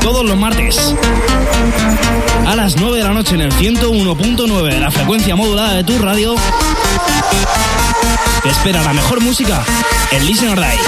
Todos 0.00 0.24
los 0.24 0.36
martes. 0.36 0.94
A 2.46 2.56
las 2.56 2.76
9 2.76 2.98
de 2.98 3.04
la 3.04 3.10
noche 3.10 3.34
en 3.34 3.42
el 3.42 3.52
101.9 3.52 4.62
de 4.68 4.80
la 4.80 4.90
frecuencia 4.90 5.36
modulada 5.36 5.74
de 5.74 5.84
tu 5.84 5.98
radio. 5.98 6.34
Te 8.42 8.48
espera 8.48 8.82
la 8.82 8.92
mejor 8.92 9.20
música 9.20 9.62
en 10.10 10.26
Listen 10.26 10.50
or 10.50 10.58
Die. 10.60 10.78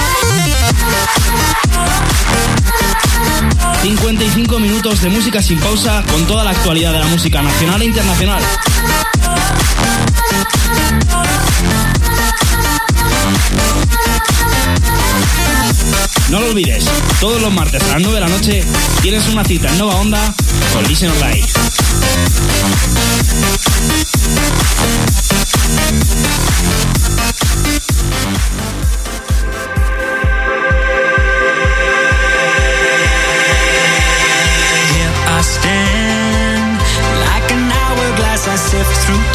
55 3.83 4.59
minutos 4.59 5.01
de 5.01 5.09
música 5.09 5.41
sin 5.41 5.59
pausa 5.59 6.03
con 6.11 6.25
toda 6.25 6.43
la 6.43 6.51
actualidad 6.51 6.91
de 6.91 6.99
la 6.99 7.05
música 7.05 7.41
nacional 7.41 7.81
e 7.81 7.85
internacional. 7.85 8.41
No 16.35 16.41
lo 16.41 16.47
olvides, 16.47 16.83
todos 17.21 17.41
los 17.41 17.53
martes 17.53 17.81
a 17.83 17.93
las 17.93 18.01
9 18.01 18.15
de 18.15 18.19
la 18.19 18.27
noche 18.27 18.61
tienes 19.01 19.25
una 19.29 19.45
cita 19.45 19.69
en 19.69 19.77
Nova 19.77 19.95
Onda 19.95 20.35
con 20.73 20.83
Listen 20.83 21.09
Die. 21.13 21.41
Here 38.73 39.34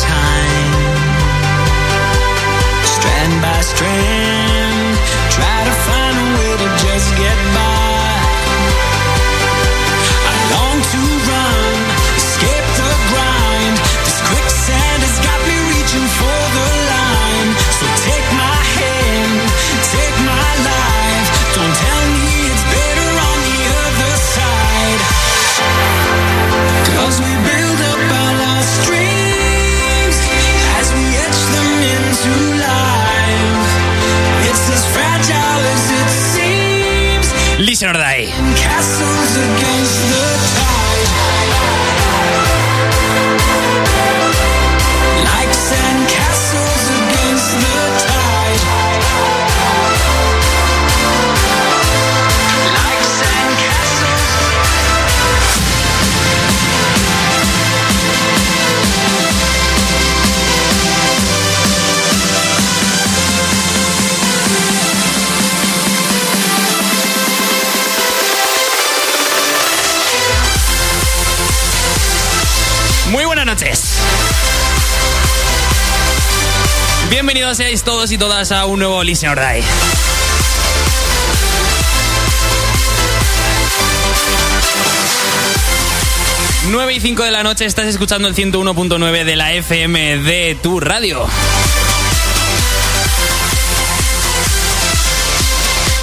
seáis 77.61 77.83
todos 77.83 78.11
y 78.11 78.17
todas 78.17 78.53
a 78.53 78.65
un 78.65 78.79
nuevo 78.79 79.05
Listen 79.05 79.29
or 79.29 79.39
Die. 79.39 79.63
Nueve 86.71 86.95
y 86.95 87.01
5 87.01 87.23
de 87.23 87.31
la 87.31 87.43
noche 87.43 87.67
estás 87.67 87.85
escuchando 87.85 88.29
el 88.29 88.35
101.9 88.35 89.25
de 89.25 89.37
la 89.37 89.53
FM 89.53 90.23
de 90.23 90.57
tu 90.63 90.81
radio. 90.81 91.29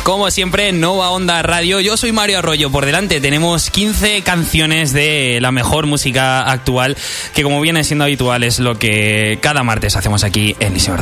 Como 0.08 0.32
siempre, 0.32 0.72
Nova 0.72 1.10
Onda 1.10 1.42
Radio. 1.42 1.82
Yo 1.82 1.98
soy 1.98 2.14
Mario 2.14 2.40
Arroyo. 2.40 2.72
Por 2.72 2.86
delante 2.86 3.20
tenemos 3.20 3.70
15 3.70 4.22
canciones 4.22 4.94
de 4.94 5.40
la 5.42 5.52
mejor 5.52 5.86
música 5.86 6.50
actual, 6.50 6.96
que 7.36 7.44
como 7.44 7.60
viene 7.60 7.84
siendo 7.84 8.06
habitual 8.06 8.46
es 8.46 8.60
lo 8.60 8.80
que 8.80 9.38
cada 9.42 9.64
martes 9.64 9.98
hacemos 9.98 10.24
aquí 10.24 10.56
en 10.62 10.74
Listen 10.74 10.94
or 10.94 11.02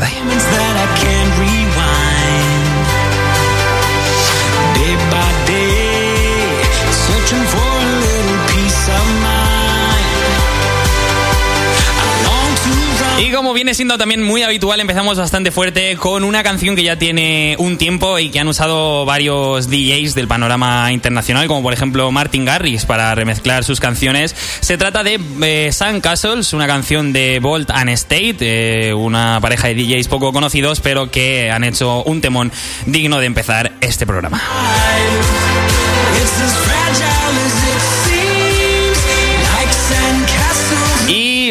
viene 13.56 13.74
siendo 13.74 13.98
también 13.98 14.22
muy 14.22 14.44
habitual, 14.44 14.82
empezamos 14.82 15.18
bastante 15.18 15.50
fuerte 15.50 15.96
con 15.96 16.26
una 16.26 16.44
canción 16.44 16.76
que 16.76 16.84
ya 16.84 16.98
tiene 16.98 17.56
un 17.58 17.78
tiempo 17.78 18.20
y 18.20 18.30
que 18.30 18.40
han 18.40 18.48
usado 18.50 19.06
varios 19.06 19.70
DJs 19.70 20.14
del 20.14 20.28
panorama 20.28 20.92
internacional, 20.92 21.48
como 21.48 21.64
por 21.64 21.72
ejemplo 21.72 22.12
Martin 22.12 22.44
Garrix, 22.44 22.86
para 22.86 23.16
remezclar 23.16 23.64
sus 23.64 23.80
canciones. 23.80 24.36
Se 24.60 24.78
trata 24.78 25.04
de 25.04 25.20
eh, 25.42 25.72
Sun 25.72 26.02
Castles, 26.02 26.52
una 26.52 26.68
canción 26.68 27.14
de 27.14 27.40
Bolt 27.42 27.72
and 27.72 27.90
State, 27.92 28.38
eh, 28.42 28.94
una 28.94 29.40
pareja 29.42 29.70
de 29.70 29.76
DJs 29.76 30.10
poco 30.10 30.34
conocidos, 30.34 30.82
pero 30.82 31.10
que 31.10 31.50
han 31.50 31.64
hecho 31.64 32.04
un 32.04 32.20
temón 32.20 32.52
digno 32.86 33.20
de 33.20 33.26
empezar 33.26 33.72
este 33.80 34.06
programa. 34.06 34.42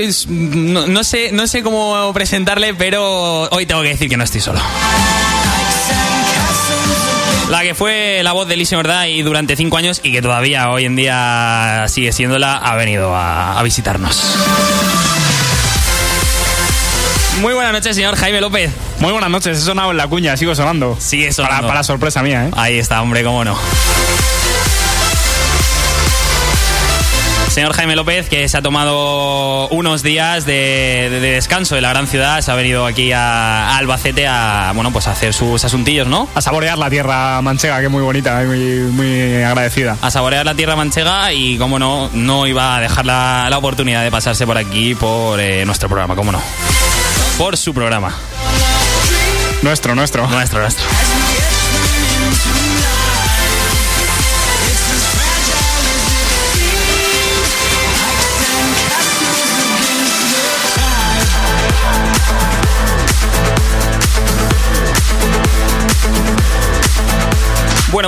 Es- 0.05 0.27
no, 0.29 0.87
no 0.87 1.05
sé, 1.05 1.31
no 1.33 1.47
sé 1.47 1.63
cómo 1.63 2.13
presentarle, 2.13 2.75
pero 2.75 3.43
hoy 3.51 3.67
tengo 3.67 3.83
que 3.83 3.89
decir 3.89 4.09
que 4.09 4.17
no 4.17 4.25
estoy 4.25 4.41
solo. 4.41 4.61
La 7.51 7.63
que 7.63 7.75
fue 7.75 8.21
la 8.23 8.33
voz 8.33 8.49
de 8.49 8.57
Listen 8.57 8.79
or 8.79 8.89
Die 8.89 9.23
durante 9.23 9.55
cinco 9.57 9.77
años 9.77 10.01
y 10.03 10.13
que 10.13 10.23
todavía 10.23 10.71
hoy 10.71 10.87
en 10.87 10.97
día 10.97 11.85
sigue 11.89 12.13
siéndola, 12.13 12.57
ha 12.57 12.75
venido 12.75 13.15
a, 13.15 13.59
a 13.59 13.63
visitarnos. 13.63 14.23
Muy 17.41 17.53
buenas 17.53 17.73
noches, 17.73 17.95
señor 17.97 18.17
Jaime 18.17 18.41
López. 18.41 18.71
Muy 19.01 19.13
buenas 19.13 19.29
noches, 19.29 19.59
he 19.59 19.61
sonado 19.61 19.91
en 19.91 19.97
la 19.99 20.07
cuña, 20.07 20.37
sigo 20.37 20.55
sonando. 20.55 20.97
Sigue 21.01 21.33
sonando. 21.33 21.57
Para, 21.57 21.69
para 21.69 21.83
sorpresa 21.85 22.23
mía, 22.23 22.47
¿eh? 22.47 22.51
Ahí 22.57 22.79
está, 22.79 23.03
hombre, 23.03 23.23
cómo 23.25 23.45
no. 23.45 23.59
Señor 27.55 27.73
Jaime 27.75 27.95
López, 27.95 28.29
que 28.29 28.49
se 28.49 28.57
ha 28.59 28.63
tomado 28.63 29.69
unos 29.69 30.03
días 30.03 30.45
de, 30.45 31.09
de- 31.09 31.21
de 31.21 31.31
descanso 31.31 31.77
en 31.77 31.83
la 31.83 31.91
gran 31.91 32.09
ciudad, 32.09 32.41
se 32.41 32.51
ha 32.51 32.55
venido 32.57 32.85
aquí 32.85 33.13
a, 33.13 33.69
a 33.69 33.77
Albacete 33.77 34.27
a, 34.27 34.73
bueno, 34.75 34.91
pues 34.93 35.07
a 35.07 35.13
hacer 35.13 35.33
sus 35.33 35.65
asuntillos, 35.65 36.09
¿no? 36.09 36.29
A 36.35 36.41
saborear 36.41 36.77
la 36.79 36.91
tierra 36.91 37.41
manchega, 37.43 37.79
que 37.79 37.85
es 37.87 37.91
muy 37.93 38.03
bonita 38.03 38.43
y 38.43 38.47
muy, 38.47 38.59
muy 38.91 39.43
agradecida. 39.45 39.97
a 40.03 40.11
saborear 40.11 40.45
la 40.45 40.57
tierra 40.57 40.75
manchega 40.75 41.33
y, 41.33 41.57
como 41.57 41.79
no, 41.79 42.11
no 42.13 42.49
iba 42.49 42.75
a 42.77 42.81
dejar 42.81 43.07
la, 43.07 43.47
la 43.49 43.59
oportunidad 43.59 44.03
de 44.03 44.11
pasarse 44.11 44.45
por 44.47 44.59
aquí 44.59 44.97
por 44.97 45.39
eh, 45.39 45.65
nuestro 45.65 45.89
programa, 45.89 46.17
cómo 46.17 46.33
no. 46.33 46.43
Por 47.39 47.57
su 47.57 47.73
programa. 47.73 48.17
Nuestro, 49.63 49.95
nuestro. 49.95 50.27
Nuestro, 50.27 50.61
nuestro. 50.61 50.85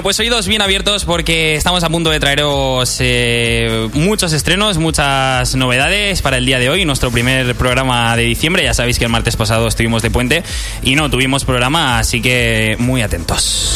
Pues 0.07 0.21
oídos 0.21 0.47
bien 0.47 0.63
abiertos 0.63 1.05
porque 1.05 1.57
estamos 1.57 1.83
a 1.83 1.89
punto 1.89 2.11
de 2.11 2.21
traeros 2.21 2.99
eh, 3.01 3.89
muchos 3.93 4.33
estrenos, 4.33 4.79
muchas 4.79 5.57
novedades 5.57 6.23
para 6.23 6.37
el 6.37 6.47
día 6.47 6.61
de 6.61 6.71
hoy, 6.71 6.85
nuestro 6.85 7.11
primer 7.11 7.57
programa 7.57 8.17
de 8.17 8.23
diciembre. 8.23 8.63
Ya 8.63 8.73
sabéis 8.73 9.01
que 9.01 9.07
el 9.07 9.11
martes 9.11 9.35
pasado 9.35 9.67
estuvimos 9.67 10.03
de 10.03 10.13
puente 10.13 10.45
y 10.85 10.95
no 10.95 11.11
tuvimos 11.11 11.45
programa, 11.45 11.99
así 11.99 12.23
que 12.23 12.77
muy 12.79 13.03
atentos. 13.03 13.75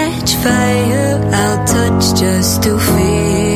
catch 0.00 0.34
fire. 0.36 1.20
I'll 1.32 1.66
touch 1.66 2.18
just 2.20 2.62
to 2.62 2.78
feel. 2.78 3.49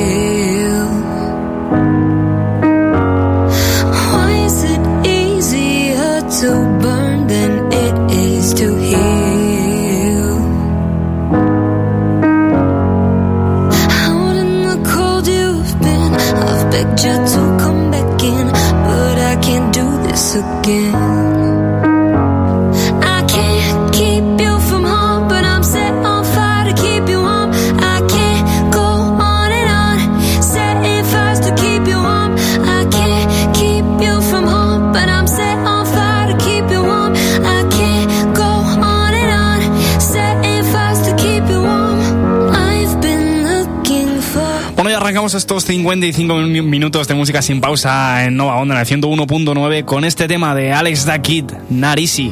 Arrancamos 45.25 45.43
estos 45.43 45.65
55 45.65 46.35
mi- 46.35 46.61
minutos 46.61 47.09
de 47.09 47.15
música 47.15 47.41
sin 47.41 47.59
pausa 47.63 48.25
en 48.27 48.37
Nova 48.37 48.57
Onda 48.57 48.75
en 48.75 48.81
el 48.83 48.87
101.9 48.87 49.83
con 49.87 50.05
este 50.05 50.29
tema 50.29 50.55
de 50.55 50.75
Alex 50.75 51.07
Da 51.07 51.23
Kid, 51.23 51.47
me. 51.71 52.31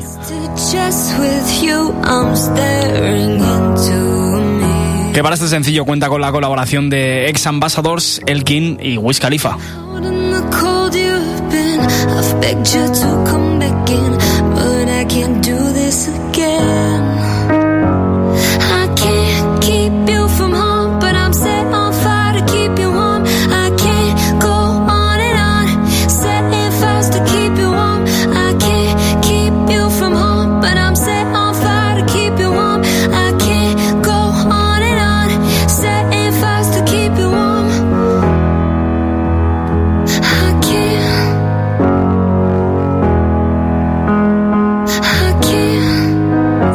Que 5.14 5.22
para 5.22 5.34
este 5.36 5.48
sencillo 5.48 5.86
cuenta 5.86 6.10
con 6.10 6.20
la 6.20 6.30
colaboración 6.32 6.90
de 6.90 7.30
ex 7.30 7.46
ambassadors 7.46 8.20
Elkin 8.26 8.78
y 8.82 8.98
Wiz 8.98 9.18
Khalifa. 9.20 9.56
I've 12.14 12.40
begged 12.40 12.74
you 12.74 12.86
to 12.92 13.24
come 13.30 13.58
back 13.58 13.88
in, 13.90 14.12
but 14.54 14.88
I 14.88 15.04
can't 15.06 15.42
do 15.42 15.72
this 15.72 16.08
again. 16.08 17.11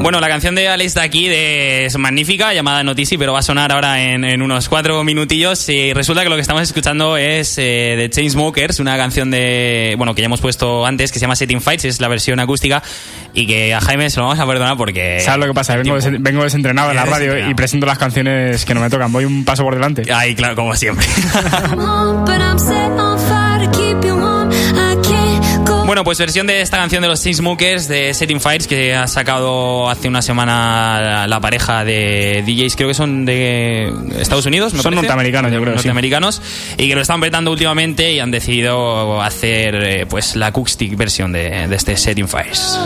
Bueno, 0.08 0.22
la 0.22 0.30
canción 0.30 0.56
de 0.56 0.70
Alex 0.70 0.94
de 0.94 1.02
aquí 1.02 1.28
es 1.30 1.98
magnífica, 1.98 2.54
llamada 2.54 2.82
Notici, 2.82 3.18
pero 3.18 3.34
va 3.34 3.40
a 3.40 3.42
sonar 3.42 3.74
ahora 3.74 4.02
en, 4.02 4.24
en 4.24 4.42
unos 4.42 4.70
cuatro 4.70 5.04
minutillos. 5.04 5.68
Y 5.68 5.92
resulta 5.92 6.24
que 6.24 6.30
lo 6.30 6.36
que 6.36 6.42
estamos 6.44 6.64
escuchando 6.64 7.18
es 7.18 7.58
eh, 7.58 7.96
de 7.98 8.10
Chainsmokers, 8.10 8.80
una 8.80 8.96
canción 8.96 9.30
de, 9.30 9.96
bueno, 9.98 10.16
que 10.16 10.22
ya 10.22 10.28
hemos 10.28 10.40
puesto 10.40 10.86
antes, 10.86 11.12
que 11.12 11.20
se 11.20 11.24
llama 11.26 11.36
Setting 11.36 11.60
Fights, 11.60 11.84
es 11.84 12.00
la 12.00 12.08
versión 12.08 12.40
acústica, 12.40 12.82
y 13.34 13.46
que 13.48 13.74
a 13.74 13.82
Jaime 13.82 14.10
se 14.10 14.22
lo 14.22 14.28
vamos 14.28 14.40
a 14.40 14.48
perdonar 14.48 14.78
porque... 14.78 15.20
¿Sabes 15.20 15.42
lo 15.42 15.48
que 15.48 15.54
pasa? 15.54 15.76
Vengo, 15.76 15.96
des- 16.00 16.22
vengo 16.22 16.42
desentrenado 16.42 16.92
en 16.92 16.96
la 16.96 17.04
radio 17.04 17.18
desentrenado. 17.20 17.52
y 17.52 17.56
presento 17.56 17.86
las 17.86 17.98
canciones 17.98 18.64
que 18.64 18.74
no 18.74 18.80
me 18.80 18.90
tocan. 18.90 19.12
Voy 19.12 19.26
un 19.26 19.44
paso 19.44 19.64
por 19.66 19.74
delante. 19.74 20.04
Ay, 20.10 20.36
claro, 20.36 20.56
como 20.56 20.74
siempre. 20.74 21.06
Bueno, 25.88 26.04
pues 26.04 26.18
versión 26.18 26.48
de 26.48 26.60
esta 26.60 26.76
canción 26.76 27.02
de 27.02 27.08
los 27.08 27.24
Chainsmokers 27.24 27.88
de 27.88 28.14
Setting 28.14 28.42
Fights 28.42 28.68
que 28.68 28.94
ha 28.94 29.08
sacado 29.08 29.90
hace 29.90 30.10
una 30.10 30.22
semana 30.22 31.00
la, 31.02 31.28
la 31.28 31.40
pareja 31.40 31.86
de 31.86 32.44
DJs, 32.46 32.76
creo 32.76 32.90
que 32.90 32.94
son 32.94 33.24
de 33.26 33.94
Estados 34.20 34.46
Unidos. 34.46 34.74
me 34.74 34.82
Son 34.82 34.92
parece. 34.92 35.08
norteamericanos, 35.08 35.50
yo 35.50 35.62
creo, 35.62 35.74
sí. 35.76 35.78
Norteamericanos 35.78 36.42
y 36.78 36.90
que 36.90 36.96
lo 36.96 37.00
están 37.00 37.22
petando 37.22 37.52
últimamente 37.52 38.12
y 38.12 38.20
han 38.20 38.32
decidido 38.32 39.22
hacer 39.22 39.76
eh, 39.76 40.06
pues 40.06 40.36
la 40.36 40.48
acoustic 40.48 40.98
versión 40.98 41.32
de, 41.32 41.70
de 41.70 41.76
este 41.78 41.96
Setting 41.96 42.28
Fires. 42.28 42.78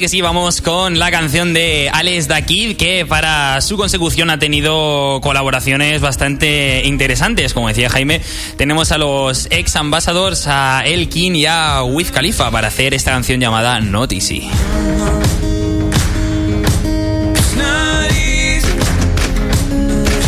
Que 0.00 0.08
sí, 0.08 0.22
vamos 0.22 0.62
con 0.62 0.98
la 0.98 1.10
canción 1.10 1.52
de 1.52 1.90
Alex 1.92 2.26
Da 2.26 2.40
Kid, 2.40 2.76
que 2.78 3.04
para 3.04 3.60
su 3.60 3.76
consecución 3.76 4.30
ha 4.30 4.38
tenido 4.38 5.20
colaboraciones 5.22 6.00
bastante 6.00 6.82
interesantes. 6.86 7.52
Como 7.52 7.68
decía 7.68 7.90
Jaime, 7.90 8.22
tenemos 8.56 8.92
a 8.92 8.98
los 8.98 9.46
ex 9.50 9.76
ambassadors, 9.76 10.46
a 10.46 10.82
Elkin 10.86 11.36
y 11.36 11.44
a 11.44 11.82
Wiz 11.82 12.10
Khalifa, 12.12 12.50
para 12.50 12.68
hacer 12.68 12.94
esta 12.94 13.10
canción 13.10 13.40
llamada 13.40 13.78
Not. 13.80 14.10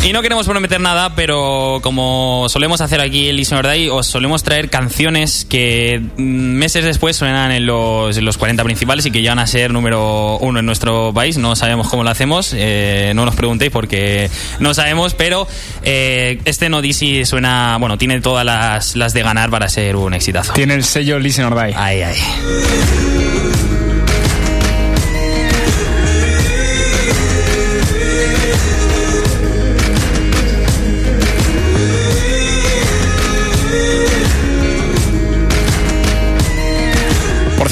Y 0.05 0.13
no 0.13 0.21
queremos 0.21 0.49
prometer 0.49 0.81
nada, 0.81 1.15
pero 1.15 1.79
como 1.81 2.47
solemos 2.49 2.81
hacer 2.81 3.01
aquí 3.01 3.29
en 3.29 3.37
Listener 3.37 3.65
Day, 3.65 3.89
os 3.89 4.05
solemos 4.05 4.43
traer 4.43 4.69
canciones 4.69 5.47
que 5.49 6.03
meses 6.17 6.85
después 6.85 7.15
suenan 7.15 7.53
en 7.53 7.67
los, 7.67 8.17
en 8.17 8.25
los 8.25 8.37
40 8.37 8.65
principales 8.65 9.07
y 9.07 9.13
que 9.13 9.21
llegan 9.21 9.39
a 9.39 9.47
ser 9.47 9.73
número 9.73 10.39
uno 10.39 10.59
en 10.59 10.67
nuestro 10.67 11.13
país. 11.15 11.39
No 11.39 11.55
sabemos 11.55 11.89
cómo 11.89 12.03
lo 12.03 12.11
hacemos, 12.11 12.53
eh, 12.53 13.13
no 13.15 13.25
nos 13.25 13.37
preguntéis 13.37 13.71
porque 13.71 14.29
no 14.59 14.75
sabemos, 14.75 15.15
pero 15.15 15.47
eh, 15.85 16.41
este 16.47 16.69
No 16.69 16.83
Dizzy 16.83 17.25
suena, 17.25 17.77
bueno, 17.79 17.97
tiene 17.97 18.21
todas 18.21 18.45
las, 18.45 18.97
las 18.97 19.13
de 19.13 19.23
ganar 19.23 19.51
para 19.51 19.69
ser 19.69 19.95
un 19.95 20.15
exitazo. 20.15 20.53
Tiene 20.53 20.75
el 20.75 20.83
sello 20.83 21.21
Listen 21.21 21.45
or 21.45 21.55
Die. 21.55 21.75
Ay, 21.77 22.03
ay. 22.03 23.22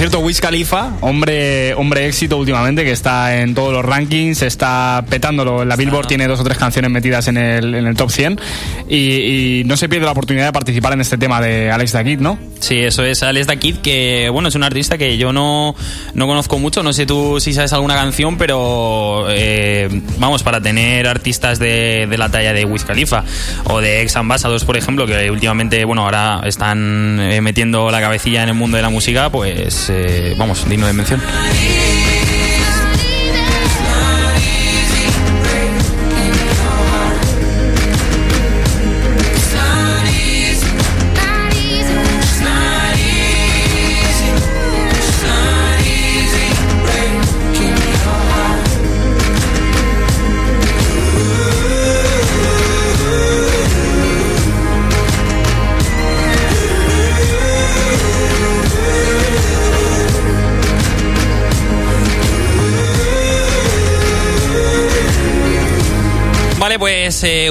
Cierto, 0.00 0.21
Wiz 0.21 0.40
Khalifa, 0.40 0.95
hombre, 1.02 1.75
hombre 1.75 2.07
éxito 2.07 2.38
últimamente, 2.38 2.85
que 2.85 2.90
está 2.90 3.42
en 3.42 3.54
todos 3.54 3.71
los 3.71 3.85
rankings, 3.85 4.40
está 4.40 5.04
petándolo. 5.11 5.66
La 5.66 5.76
Billboard 5.76 6.07
tiene 6.07 6.26
dos 6.26 6.40
o 6.40 6.42
tres 6.42 6.57
canciones 6.57 6.90
metidas 6.90 7.28
en 7.28 7.37
el, 7.37 7.75
en 7.75 7.87
el 7.87 7.95
top 7.95 8.11
100 8.11 8.40
y, 8.88 8.97
y 8.97 9.64
no 9.66 9.76
se 9.76 9.90
pierde 9.90 10.07
la 10.07 10.12
oportunidad 10.12 10.47
de 10.47 10.52
participar 10.54 10.95
en 10.95 11.02
este 11.02 11.19
tema 11.19 11.42
de 11.42 11.71
Alex 11.71 11.92
Da 11.92 12.02
Kid, 12.02 12.19
¿no? 12.19 12.38
Sí, 12.61 12.78
eso 12.78 13.04
es 13.04 13.23
Alex 13.23 13.47
Da 13.47 13.57
Kid, 13.57 13.76
que 13.76 14.30
bueno, 14.33 14.49
es 14.49 14.54
un 14.54 14.62
artista 14.62 14.97
que 14.97 15.19
yo 15.19 15.35
no, 15.35 15.75
no 16.14 16.26
conozco 16.26 16.59
mucho, 16.59 16.83
no 16.83 16.95
sé 16.95 17.04
tú 17.04 17.38
si 17.38 17.52
sabes 17.52 17.75
alguna 17.75 17.95
canción, 17.95 18.38
pero 18.38 19.26
eh, 19.28 19.88
vamos, 20.16 20.42
para 20.42 20.62
tener 20.62 21.09
artistas 21.09 21.59
de, 21.59 22.07
de 22.09 22.16
la 22.16 22.30
talla 22.30 22.54
de 22.54 22.64
Wiz 22.64 22.85
Khalifa 22.85 23.25
o 23.64 23.83
de 23.83 24.00
Ex 24.00 24.16
Ambassadors, 24.16 24.64
por 24.64 24.78
ejemplo, 24.78 25.07
que 25.07 25.30
últimamente, 25.30 25.85
bueno, 25.85 26.04
ahora 26.04 26.40
están 26.47 27.21
eh, 27.21 27.42
metiendo 27.42 27.90
la 27.90 28.00
cabecilla 28.00 28.42
en 28.42 28.49
el 28.49 28.54
mundo 28.54 28.78
de 28.78 28.83
la 28.83 28.88
música, 28.88 29.28
pues 29.28 29.89
eh, 29.90 30.35
vamos, 30.37 30.68
digno 30.68 30.87
de 30.87 30.92
mención. 30.92 31.20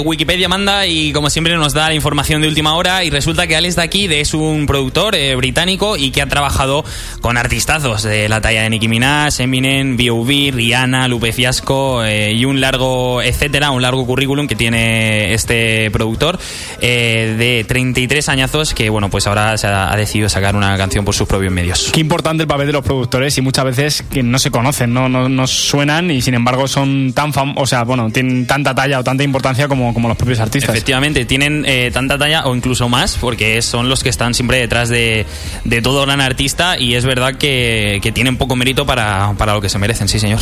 Wikipedia 0.04 0.50
manda 0.50 0.88
y 0.88 1.14
como 1.14 1.30
siempre 1.30 1.56
nos 1.56 1.74
da 1.74 1.90
la 1.90 1.94
información 1.94 2.42
de 2.42 2.48
última 2.48 2.74
hora 2.76 3.04
y 3.04 3.10
resulta 3.10 3.46
que 3.46 3.56
Alex 3.56 3.76
Dakid 3.76 4.12
es 4.12 4.34
un 4.34 4.66
productor 4.66 5.16
eh, 5.16 5.36
británico 5.36 5.98
y 5.98 6.12
que 6.12 6.22
ha 6.22 6.28
trabajado 6.28 6.84
con 7.22 7.38
artistazos 7.38 8.04
de 8.04 8.30
la 8.30 8.42
talla 8.42 8.64
de 8.64 8.70
Nicki 8.70 8.88
Minaj, 8.88 9.40
Eminem, 9.40 9.96
B.O.B., 9.98 10.52
Rihanna, 10.54 11.08
Lupe 11.08 11.34
Fiasco 11.34 12.04
eh, 12.04 12.34
y 12.34 12.46
un 12.46 12.62
largo 12.62 13.22
etcétera, 13.22 13.72
un 13.72 13.82
largo 13.82 14.06
currículum 14.06 14.48
que 14.48 14.56
tiene 14.56 15.34
este 15.34 15.92
productor 15.92 16.40
eh, 16.82 17.36
de 17.38 17.64
33 17.64 18.30
añazos 18.30 18.74
que 18.74 18.90
bueno 18.90 19.10
pues 19.10 19.28
ahora 19.28 19.52
ha, 19.52 19.96
decidido 19.96 20.30
sacar 20.30 20.56
una 20.56 20.78
canción 20.78 21.06
por 21.06 21.14
sus 21.14 21.28
propios 21.28 21.54
medios. 21.54 21.92
Qué 21.94 22.00
importante 22.00 22.44
el 22.44 22.48
papel 22.48 22.68
de 22.68 22.74
los 22.74 22.84
productores 22.84 23.38
y 23.38 23.42
muchas 23.42 23.66
veces 23.66 24.04
que 24.12 24.24
no 24.24 24.40
se 24.40 24.52
conocen, 24.52 24.94
no, 24.94 25.10
no, 25.10 25.30
no 25.30 25.48
suenan 25.48 26.10
y 26.12 26.22
sin 26.22 26.34
embargo 26.34 26.68
son 26.68 27.14
tan 27.14 27.34
fam 27.34 27.56
o 27.58 27.68
sea, 27.68 27.84
bueno, 27.84 28.10
tienen 28.10 28.48
tanta 28.48 28.74
talla 28.74 29.00
o 29.00 29.04
tanta 29.04 29.24
importancia 29.24 29.59
como, 29.68 29.94
como 29.94 30.08
los 30.08 30.18
propios 30.18 30.40
artistas. 30.40 30.72
Efectivamente, 30.76 31.26
tienen 31.26 31.66
eh, 31.68 31.92
tanta 31.92 32.18
talla 32.18 32.46
o 32.46 32.56
incluso 32.56 32.90
más, 32.90 33.18
porque 33.18 33.62
son 33.62 33.90
los 33.90 34.04
que 34.04 34.10
están 34.10 34.34
siempre 34.34 34.58
detrás 34.60 34.90
de, 34.90 35.26
de 35.64 35.82
todo 35.82 36.02
gran 36.04 36.22
artista 36.22 36.80
y 36.80 36.96
es 36.96 37.06
verdad 37.06 37.36
que, 37.36 38.00
que 38.02 38.12
tienen 38.12 38.38
poco 38.38 38.56
mérito 38.56 38.86
para, 38.86 39.34
para 39.38 39.54
lo 39.54 39.62
que 39.62 39.70
se 39.70 39.78
merecen, 39.78 40.08
sí 40.08 40.20
señor. 40.20 40.40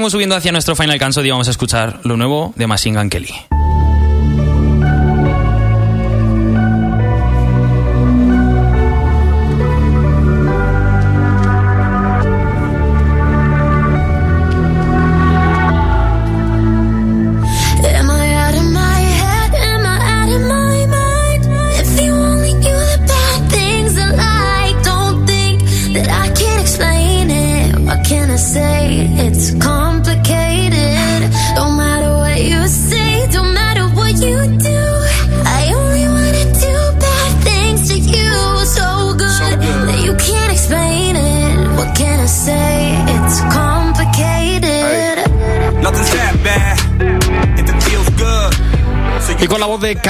Seguimos 0.00 0.12
subiendo 0.12 0.34
hacia 0.34 0.50
nuestro 0.50 0.74
final 0.74 0.98
canso 0.98 1.22
y 1.22 1.30
vamos 1.30 1.48
a 1.48 1.50
escuchar 1.50 2.00
lo 2.04 2.16
nuevo 2.16 2.54
de 2.56 2.66
Machine 2.66 2.98
Gun 2.98 3.10
Kelly. 3.10 3.59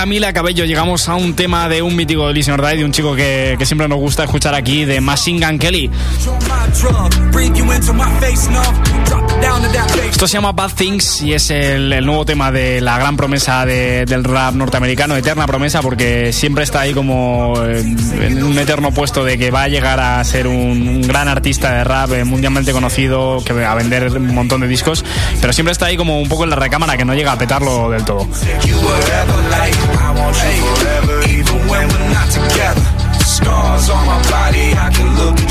Camila 0.01 0.33
Cabello 0.33 0.65
llegamos 0.65 1.11
a 1.11 1.15
un 1.15 1.35
tema 1.35 1.69
de 1.69 1.83
un 1.83 1.95
mítico 1.95 2.27
de 2.27 2.33
Listen 2.33 2.57
de 2.57 2.85
un 2.87 2.91
chico 2.91 3.15
que, 3.15 3.55
que 3.59 3.67
siempre 3.67 3.87
nos 3.87 3.99
gusta 3.99 4.25
escuchar 4.25 4.55
aquí, 4.55 4.87
de 4.87 4.99
Machine 4.99 5.47
Gun 5.47 5.59
Kelly. 5.59 5.91
Esto 10.11 10.27
se 10.27 10.35
llama 10.39 10.53
Bad 10.53 10.71
Things 10.73 11.21
y 11.21 11.35
es 11.35 11.51
el, 11.51 11.93
el 11.93 12.07
nuevo 12.07 12.25
tema 12.25 12.51
de 12.51 12.81
la 12.81 12.97
gran 12.99 13.15
promesa 13.19 13.67
de- 13.67 14.07
del 14.07 14.25
rap 14.25 14.55
norteamericano, 14.55 15.17
eterna 15.17 15.47
promesa, 15.47 15.83
porque 15.83 16.33
siempre 16.33 16.65
está 16.65 16.81
ahí 16.81 16.95
como 16.95 17.63
en, 17.63 18.23
en 18.23 18.43
un 18.43 18.59
eterno 18.59 18.93
puesto 18.93 19.23
de 19.23 19.37
que 19.37 19.51
va 19.51 19.65
a 19.65 19.69
llegar 19.69 20.01
a 20.01 20.25
ser 20.25 20.47
un, 20.47 20.57
un 20.89 21.03
gran 21.03 21.29
artista 21.29 21.73
de 21.75 21.85
rap 21.85 22.11
eh, 22.13 22.25
mundialmente 22.25 22.73
conocido, 22.73 23.43
que 23.45 23.53
va 23.53 23.71
a 23.71 23.75
vender 23.75 24.11
un 24.17 24.35
montón 24.35 24.63
de 24.63 24.67
discos, 24.67 25.05
pero 25.43 25.53
siempre 25.53 25.73
está 25.73 25.87
ahí 25.87 25.99
como 25.99 26.19
un 26.23 26.29
poco 26.31 26.45
en 26.45 26.51
la 26.51 26.57
recámara 26.57 26.97
que 26.97 27.05
no 27.05 27.15
llega 27.15 27.33
a 27.33 27.39
petarlo 27.39 27.91
del 27.91 28.03
todo. 28.07 28.27
You 29.91 29.97
whatever, 29.97 29.99
like 29.99 30.03
I 30.03 30.13
want 30.15 30.37
you 30.37 30.63
forever, 30.77 31.17
even 31.29 31.59
when 31.69 31.89
we're 31.89 32.11
not 32.13 32.31
together. 32.31 32.81
Scars 33.25 33.91
on 33.91 34.07
my 34.07 34.23
body, 34.31 34.73
I 34.75 34.91
can 34.95 35.09
look 35.17 35.50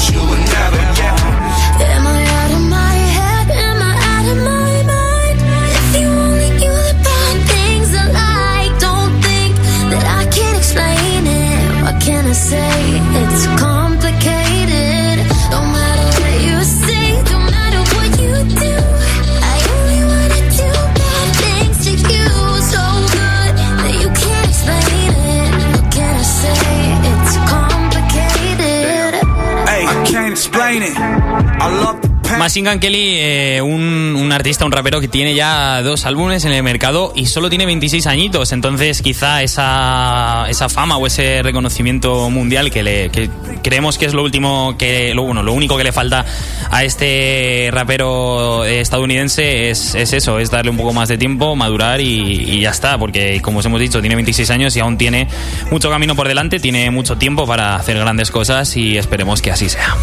Machine 32.49 32.79
Kelly, 32.79 33.13
eh, 33.19 33.61
un, 33.61 34.15
un 34.19 34.31
artista, 34.31 34.65
un 34.65 34.71
rapero 34.71 34.99
que 34.99 35.07
tiene 35.07 35.35
ya 35.35 35.83
dos 35.83 36.07
álbumes 36.07 36.45
en 36.45 36.51
el 36.51 36.63
mercado 36.63 37.13
y 37.15 37.27
solo 37.27 37.47
tiene 37.47 37.67
26 37.67 38.07
añitos, 38.07 38.51
entonces 38.53 39.03
quizá 39.03 39.43
esa, 39.43 40.47
esa 40.49 40.67
fama 40.67 40.97
o 40.97 41.05
ese 41.05 41.43
reconocimiento 41.43 42.27
mundial 42.31 42.71
que, 42.71 42.81
le, 42.81 43.11
que 43.11 43.29
creemos 43.61 43.99
que 43.99 44.07
es 44.07 44.15
lo 44.15 44.23
último 44.23 44.73
que, 44.79 45.13
lo, 45.13 45.25
bueno, 45.25 45.43
lo 45.43 45.53
único 45.53 45.77
que 45.77 45.83
le 45.83 45.91
falta 45.91 46.25
a 46.71 46.83
este 46.83 47.69
rapero 47.71 48.65
estadounidense 48.65 49.69
es, 49.69 49.93
es 49.93 50.11
eso, 50.13 50.39
es 50.39 50.49
darle 50.49 50.71
un 50.71 50.77
poco 50.77 50.91
más 50.91 51.07
de 51.07 51.19
tiempo, 51.19 51.55
madurar 51.55 52.01
y, 52.01 52.05
y 52.07 52.61
ya 52.61 52.71
está, 52.71 52.97
porque 52.97 53.43
como 53.43 53.59
os 53.59 53.65
hemos 53.67 53.79
dicho, 53.79 54.01
tiene 54.01 54.15
26 54.15 54.49
años 54.49 54.75
y 54.75 54.79
aún 54.79 54.97
tiene 54.97 55.27
mucho 55.69 55.91
camino 55.91 56.15
por 56.15 56.27
delante, 56.27 56.59
tiene 56.59 56.89
mucho 56.89 57.15
tiempo 57.15 57.45
para 57.45 57.75
hacer 57.75 57.95
grandes 57.99 58.31
cosas 58.31 58.75
y 58.75 58.97
esperemos 58.97 59.39
que 59.39 59.51
así 59.51 59.69
sea. 59.69 59.95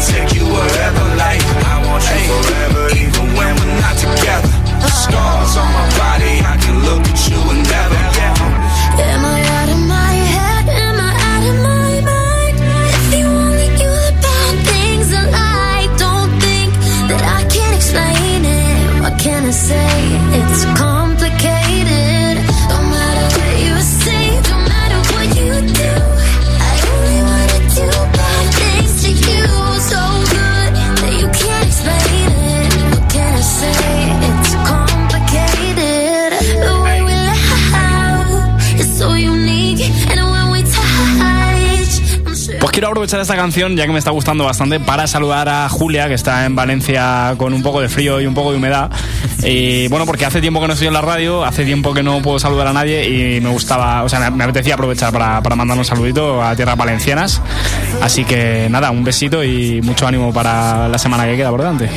Scars 0.00 0.16
on 0.16 0.16
my 0.16 0.16
body, 0.16 0.16
so 0.16 0.16
I 0.16 0.16
can 0.16 0.32
take 0.32 0.40
you 0.40 0.46
wherever, 0.46 1.04
like 1.16 1.42
I 1.44 1.76
want 1.84 2.02
you 2.08 2.20
forever, 2.30 2.82
even 2.96 3.26
when 3.36 3.52
we're 3.56 3.80
not 3.80 3.96
together. 3.98 4.48
Uh-huh. 4.48 4.88
Scars 4.88 5.56
on 5.56 5.68
my 5.76 5.86
body, 5.98 6.40
I 6.40 6.56
can 6.56 6.76
look 6.88 7.04
at 7.04 7.20
you 7.28 7.40
and 7.52 7.69
quiero 42.80 42.92
aprovechar 42.92 43.20
esta 43.20 43.36
canción, 43.36 43.76
ya 43.76 43.84
que 43.84 43.92
me 43.92 43.98
está 43.98 44.10
gustando 44.10 44.44
bastante, 44.44 44.80
para 44.80 45.06
saludar 45.06 45.50
a 45.50 45.68
Julia, 45.68 46.08
que 46.08 46.14
está 46.14 46.46
en 46.46 46.56
Valencia 46.56 47.34
con 47.36 47.52
un 47.52 47.62
poco 47.62 47.82
de 47.82 47.90
frío 47.90 48.22
y 48.22 48.26
un 48.26 48.32
poco 48.32 48.52
de 48.52 48.56
humedad. 48.56 48.90
Y 49.42 49.86
bueno, 49.88 50.06
porque 50.06 50.24
hace 50.24 50.40
tiempo 50.40 50.62
que 50.62 50.66
no 50.66 50.72
estoy 50.72 50.88
en 50.88 50.94
la 50.94 51.02
radio, 51.02 51.44
hace 51.44 51.66
tiempo 51.66 51.92
que 51.92 52.02
no 52.02 52.22
puedo 52.22 52.38
saludar 52.38 52.68
a 52.68 52.72
nadie 52.72 53.36
y 53.36 53.38
me 53.42 53.50
gustaba, 53.50 54.02
o 54.02 54.08
sea, 54.08 54.30
me, 54.30 54.44
apetecía 54.44 54.76
aprovechar 54.76 55.12
para, 55.12 55.42
para 55.42 55.56
mandar 55.56 55.76
un 55.76 55.84
saludito 55.84 56.42
a 56.42 56.56
tierras 56.56 56.78
valencianas. 56.78 57.42
Así 58.00 58.24
que 58.24 58.68
nada, 58.70 58.90
un 58.90 59.04
besito 59.04 59.44
y 59.44 59.82
mucho 59.82 60.06
ánimo 60.06 60.32
para 60.32 60.88
la 60.88 60.96
semana 60.96 61.26
que 61.26 61.36
queda 61.36 61.50
por 61.50 61.60
delante. 61.60 61.90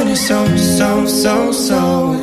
Loving 0.00 0.12
you 0.12 0.16
so, 0.16 0.56
so, 0.56 1.06
so, 1.06 1.52
so. 1.52 2.14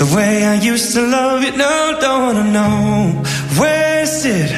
The 0.00 0.12
way 0.12 0.44
I 0.44 0.54
used 0.54 0.92
to 0.94 1.02
love 1.02 1.44
you, 1.44 1.56
no, 1.56 1.96
don't 2.00 2.22
wanna 2.26 2.50
know. 2.50 3.22
Where's 3.60 4.24
it? 4.24 4.50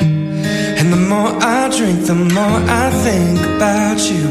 And 0.00 0.92
the 0.92 1.02
more 1.12 1.30
I 1.40 1.68
drink, 1.68 2.06
the 2.06 2.16
more 2.16 2.58
I 2.82 2.90
think 3.06 3.38
about 3.54 4.00
you. 4.10 4.26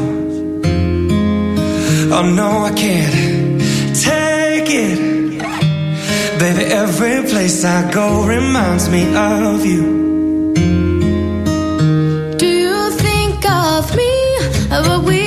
Oh 2.12 2.26
no, 2.40 2.50
I 2.68 2.72
can't 2.82 3.62
take 4.08 4.68
it. 4.68 4.98
Baby, 6.38 6.64
every 6.82 7.30
place 7.30 7.64
I 7.64 7.90
go 7.90 8.26
reminds 8.26 8.90
me 8.90 9.02
of 9.16 9.64
you. 9.64 9.84
Do 12.36 12.46
you 12.46 12.90
think 12.90 13.50
of 13.50 13.96
me, 13.96 14.12
of 14.70 14.86
what 14.86 15.02
we 15.04 15.19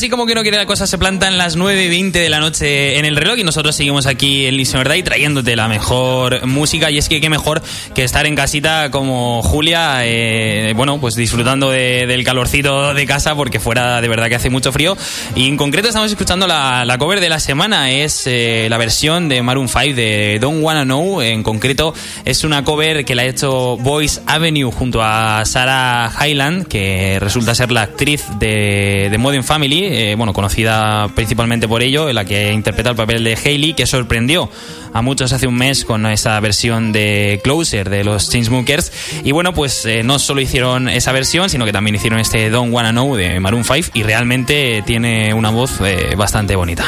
así 0.00 0.08
como 0.08 0.24
que 0.24 0.34
no 0.34 0.40
quiere 0.40 0.56
la 0.56 0.64
cosa, 0.64 0.86
se 0.86 0.96
plantan 0.96 1.36
las 1.36 1.56
9 1.56 1.84
y 1.84 1.88
20 1.90 2.18
de 2.20 2.30
la 2.30 2.40
noche 2.40 2.98
en 2.98 3.04
el 3.04 3.16
reloj 3.16 3.36
y 3.36 3.44
nosotros 3.44 3.76
seguimos 3.76 4.06
aquí 4.06 4.46
en 4.46 4.56
Listener 4.56 4.88
Day 4.88 5.02
trayéndote 5.02 5.54
la 5.56 5.68
mejor 5.68 6.46
música. 6.46 6.90
Y 6.90 6.96
es 6.96 7.10
que 7.10 7.20
qué 7.20 7.28
mejor 7.28 7.60
que 7.94 8.02
estar 8.02 8.24
en 8.24 8.34
casita 8.34 8.90
como 8.90 9.42
Julia, 9.42 10.06
eh, 10.06 10.72
bueno, 10.74 10.98
pues 11.02 11.16
disfrutando 11.16 11.68
de- 11.70 12.06
del 12.06 12.24
calorcito 12.24 12.94
de 12.94 13.04
casa 13.04 13.34
porque 13.34 13.60
fuera 13.60 14.00
de 14.00 14.08
verdad 14.08 14.30
que 14.30 14.36
hace 14.36 14.48
mucho 14.48 14.72
frío. 14.72 14.96
Y 15.36 15.46
en 15.48 15.58
concreto 15.58 15.88
estamos 15.88 16.10
escuchando 16.10 16.46
la, 16.46 16.86
la 16.86 16.96
cover 16.96 17.20
de 17.20 17.28
la 17.28 17.38
semana, 17.38 17.90
es 17.90 18.22
eh, 18.26 18.68
la 18.70 18.78
versión 18.78 19.28
de 19.28 19.42
Maroon 19.42 19.68
5 19.68 19.94
de 19.94 20.38
Don't 20.40 20.62
Wanna 20.64 20.84
Know. 20.84 21.20
En 21.20 21.42
concreto 21.42 21.92
es 22.24 22.42
una 22.44 22.64
cover 22.64 23.04
que 23.04 23.14
la 23.14 23.20
ha 23.20 23.26
hecho 23.26 23.76
Boys 23.76 24.22
Avenue 24.26 24.72
junto 24.72 25.02
a 25.02 25.44
Sarah 25.44 26.10
Hyland, 26.26 26.68
que 26.68 27.18
resulta 27.20 27.54
ser 27.54 27.70
la 27.70 27.82
actriz 27.82 28.24
de, 28.38 29.08
de 29.10 29.18
Modern 29.18 29.44
Family, 29.44 29.89
eh, 29.90 30.14
bueno, 30.16 30.32
conocida 30.32 31.08
principalmente 31.14 31.68
por 31.68 31.82
ello, 31.82 32.08
en 32.08 32.14
la 32.14 32.24
que 32.24 32.52
interpreta 32.52 32.90
el 32.90 32.96
papel 32.96 33.24
de 33.24 33.36
Hailey, 33.36 33.74
que 33.74 33.86
sorprendió 33.86 34.50
a 34.92 35.02
muchos 35.02 35.32
hace 35.32 35.46
un 35.46 35.56
mes 35.56 35.84
con 35.84 36.06
esa 36.06 36.38
versión 36.40 36.92
de 36.92 37.40
Closer 37.42 37.90
de 37.90 38.04
los 38.04 38.30
Chainsmokers. 38.30 38.92
Y 39.24 39.32
bueno, 39.32 39.52
pues 39.52 39.84
eh, 39.86 40.02
no 40.02 40.18
solo 40.18 40.40
hicieron 40.40 40.88
esa 40.88 41.12
versión, 41.12 41.50
sino 41.50 41.64
que 41.64 41.72
también 41.72 41.96
hicieron 41.96 42.20
este 42.20 42.50
Don't 42.50 42.72
Wanna 42.72 42.92
Know 42.92 43.16
de 43.16 43.40
Maroon 43.40 43.64
5 43.64 43.90
y 43.94 44.02
realmente 44.02 44.82
tiene 44.86 45.34
una 45.34 45.50
voz 45.50 45.80
eh, 45.80 46.14
bastante 46.16 46.56
bonita. 46.56 46.84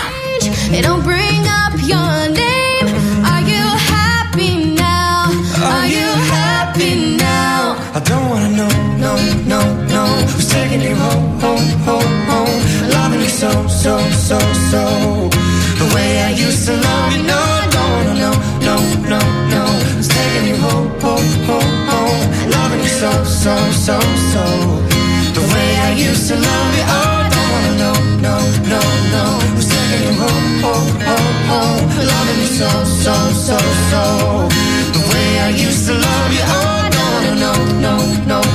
I 7.95 8.01
don't 8.01 8.31
wanna 8.31 8.49
know, 8.49 8.69
no, 8.97 9.17
no, 9.45 9.61
no. 9.93 10.05
Who's 10.33 10.49
taking 10.49 10.81
you 10.81 10.95
home, 10.95 11.32
so, 13.83 13.99
so, 14.11 14.39
so. 14.71 14.85
The 15.81 15.91
way 15.93 16.23
I 16.23 16.31
used 16.31 16.67
to 16.67 16.73
love 16.73 17.17
you, 17.17 17.23
no, 17.25 17.43
wanna 17.75 18.15
know, 18.23 18.35
no, 18.69 18.77
no, 19.13 19.21
no. 19.55 19.63
Who's 19.97 20.07
taking 20.07 20.47
you 20.51 20.57
home, 20.57 20.89
home, 21.01 21.31
home, 21.51 21.75
home? 21.91 22.23
Loving 22.55 22.83
you 22.87 22.93
so, 23.03 23.11
so, 23.25 23.55
so, 23.87 23.99
so. 24.33 24.45
The 25.37 25.45
way 25.53 25.71
I 25.89 25.93
used 25.99 26.29
to 26.29 26.37
love 26.37 26.73
you, 26.79 26.85
oh, 26.99 27.23
know, 27.83 27.95
no, 28.27 28.35
no, 28.71 28.81
no. 29.15 29.25
Who's 29.55 29.69
taking 29.75 30.03
you 30.07 30.15
home, 30.23 30.51
home, 30.63 30.91
home, 31.09 31.39
home? 31.51 31.85
Loving 32.13 32.41
you 32.45 32.51
so, 32.61 32.71
so, 33.03 33.15
so, 33.47 33.59
so. 33.91 34.03
The 34.95 35.03
way 35.11 35.29
I 35.41 35.49
used 35.67 35.87
to 35.89 35.95
love 35.95 36.31
you, 36.39 36.45
oh, 36.55 36.83
know, 36.95 37.35
no, 37.45 37.53
no, 37.87 37.95
no. 38.31 38.52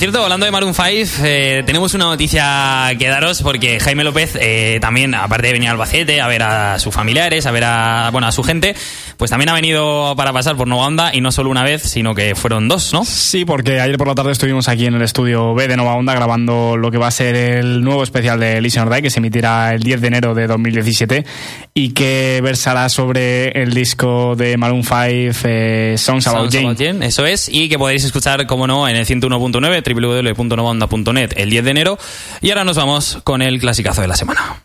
Cierto, 0.00 0.22
hablando 0.22 0.46
de 0.46 0.50
Maroon 0.50 0.72
5, 0.72 1.26
eh, 1.26 1.62
tenemos 1.66 1.92
una 1.92 2.06
noticia 2.06 2.90
que 2.98 3.06
daros 3.08 3.42
porque 3.42 3.78
Jaime 3.80 4.02
López 4.02 4.34
eh, 4.40 4.78
también, 4.80 5.14
aparte 5.14 5.48
de 5.48 5.52
venir 5.52 5.68
a 5.68 5.72
Albacete 5.72 6.22
a 6.22 6.26
ver 6.26 6.42
a 6.42 6.78
sus 6.78 6.94
familiares, 6.94 7.44
a 7.44 7.50
ver 7.50 7.64
a, 7.64 8.08
bueno, 8.10 8.26
a 8.26 8.32
su 8.32 8.42
gente, 8.42 8.74
pues 9.18 9.30
también 9.30 9.50
ha 9.50 9.52
venido 9.52 10.14
para 10.16 10.32
pasar 10.32 10.56
por 10.56 10.66
Nova 10.66 10.86
Onda 10.86 11.14
y 11.14 11.20
no 11.20 11.30
solo 11.30 11.50
una 11.50 11.64
vez, 11.64 11.82
sino 11.82 12.14
que 12.14 12.34
fueron 12.34 12.66
dos, 12.66 12.94
¿no? 12.94 13.04
Sí, 13.04 13.44
porque 13.44 13.78
ayer 13.78 13.98
por 13.98 14.08
la 14.08 14.14
tarde 14.14 14.32
estuvimos 14.32 14.68
aquí 14.68 14.86
en 14.86 14.94
el 14.94 15.02
estudio 15.02 15.52
B 15.52 15.68
de 15.68 15.76
Nova 15.76 15.94
Onda 15.96 16.14
grabando 16.14 16.78
lo 16.78 16.90
que 16.90 16.96
va 16.96 17.08
a 17.08 17.10
ser 17.10 17.36
el 17.36 17.82
nuevo 17.82 18.02
especial 18.02 18.40
de 18.40 18.58
Listener 18.62 18.88
Day 18.88 19.02
que 19.02 19.10
se 19.10 19.18
emitirá 19.18 19.74
el 19.74 19.82
10 19.82 20.00
de 20.00 20.06
enero 20.06 20.34
de 20.34 20.46
2017 20.46 21.26
y 21.74 21.90
que 21.90 22.40
versará 22.42 22.88
sobre 22.88 23.48
el 23.50 23.74
disco 23.74 24.34
de 24.34 24.56
Maroon 24.56 24.82
5 24.82 24.96
eh, 25.44 25.94
Songs 25.98 26.26
About 26.26 26.50
Sounds 26.50 26.54
Jane. 26.54 26.66
About 26.68 26.78
Jane, 26.78 27.06
Eso 27.06 27.26
es, 27.26 27.50
y 27.52 27.68
que 27.68 27.78
podréis 27.78 28.04
escuchar, 28.04 28.46
como 28.46 28.66
no, 28.66 28.88
en 28.88 28.96
el 28.96 29.04
101.9, 29.04 29.89
www.novaonda.net 29.94 31.32
el 31.36 31.50
10 31.50 31.64
de 31.64 31.70
enero. 31.70 31.98
Y 32.40 32.50
ahora 32.50 32.64
nos 32.64 32.76
vamos 32.76 33.18
con 33.24 33.42
el 33.42 33.60
clasicazo 33.60 34.00
de 34.02 34.08
la 34.08 34.16
semana. 34.16 34.62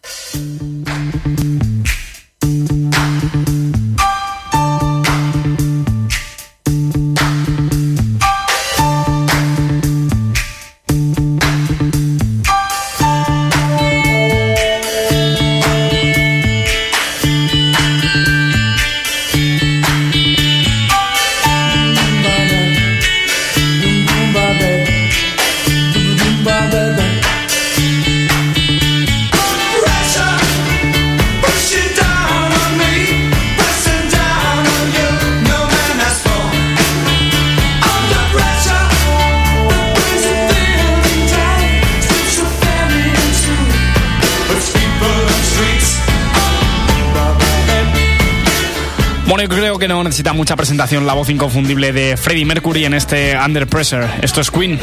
Necesita 50.16 50.32
mucha 50.32 50.56
presentación 50.56 51.06
la 51.06 51.14
voz 51.14 51.30
inconfundible 51.30 51.92
de 51.92 52.16
Freddie 52.16 52.46
Mercury 52.46 52.86
en 52.86 52.94
este 52.94 53.38
Under 53.38 53.68
Pressure. 53.68 54.08
Esto 54.22 54.40
es 54.40 54.50
Queen. 54.50 54.80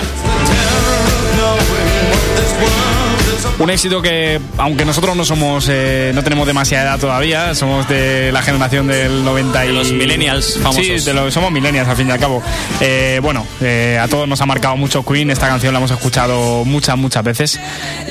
Un 3.59 3.71
éxito 3.71 4.03
que, 4.03 4.38
aunque 4.59 4.85
nosotros 4.85 5.16
no 5.16 5.25
somos, 5.25 5.68
eh, 5.71 6.12
no 6.14 6.23
tenemos 6.23 6.47
demasiada 6.47 6.90
edad 6.90 7.01
todavía, 7.01 7.55
somos 7.55 7.88
de 7.88 8.31
la 8.31 8.42
generación 8.42 8.88
del 8.88 9.25
90 9.25 9.64
y... 9.64 9.68
De 9.68 9.73
los 9.73 9.90
millennials 9.90 10.59
famosos. 10.59 10.85
Sí, 10.85 10.99
de 11.03 11.14
los, 11.14 11.33
somos 11.33 11.51
millennials 11.51 11.88
al 11.88 11.97
fin 11.97 12.09
y 12.09 12.11
al 12.11 12.18
cabo. 12.18 12.42
Eh, 12.83 13.18
bueno, 13.23 13.47
eh, 13.62 13.99
a 13.99 14.09
todos 14.09 14.29
nos 14.29 14.38
ha 14.42 14.45
marcado 14.45 14.77
mucho 14.77 15.03
Queen, 15.03 15.31
esta 15.31 15.49
canción 15.49 15.73
la 15.73 15.79
hemos 15.79 15.92
escuchado 15.92 16.66
muchas, 16.66 16.99
muchas 16.99 17.25
veces 17.25 17.59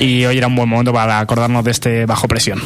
y 0.00 0.24
hoy 0.24 0.38
era 0.38 0.48
un 0.48 0.56
buen 0.56 0.68
momento 0.68 0.92
para 0.92 1.20
acordarnos 1.20 1.62
de 1.62 1.70
este 1.70 2.04
bajo 2.04 2.26
presión. 2.26 2.60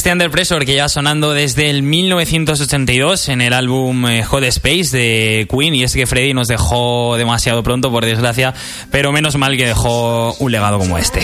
Este 0.00 0.10
Under 0.10 0.30
Pressure 0.30 0.64
que 0.64 0.74
ya 0.74 0.88
sonando 0.88 1.34
desde 1.34 1.68
el 1.68 1.82
1982 1.82 3.28
en 3.28 3.42
el 3.42 3.52
álbum 3.52 4.06
eh, 4.06 4.24
Hot 4.24 4.42
Space 4.44 4.96
de 4.96 5.46
Queen 5.46 5.74
y 5.74 5.84
es 5.84 5.92
que 5.92 6.06
Freddy 6.06 6.32
nos 6.32 6.48
dejó 6.48 7.18
demasiado 7.18 7.62
pronto 7.62 7.90
por 7.90 8.06
desgracia, 8.06 8.54
pero 8.90 9.12
menos 9.12 9.36
mal 9.36 9.58
que 9.58 9.66
dejó 9.66 10.32
un 10.38 10.52
legado 10.52 10.78
como 10.78 10.96
este. 10.96 11.20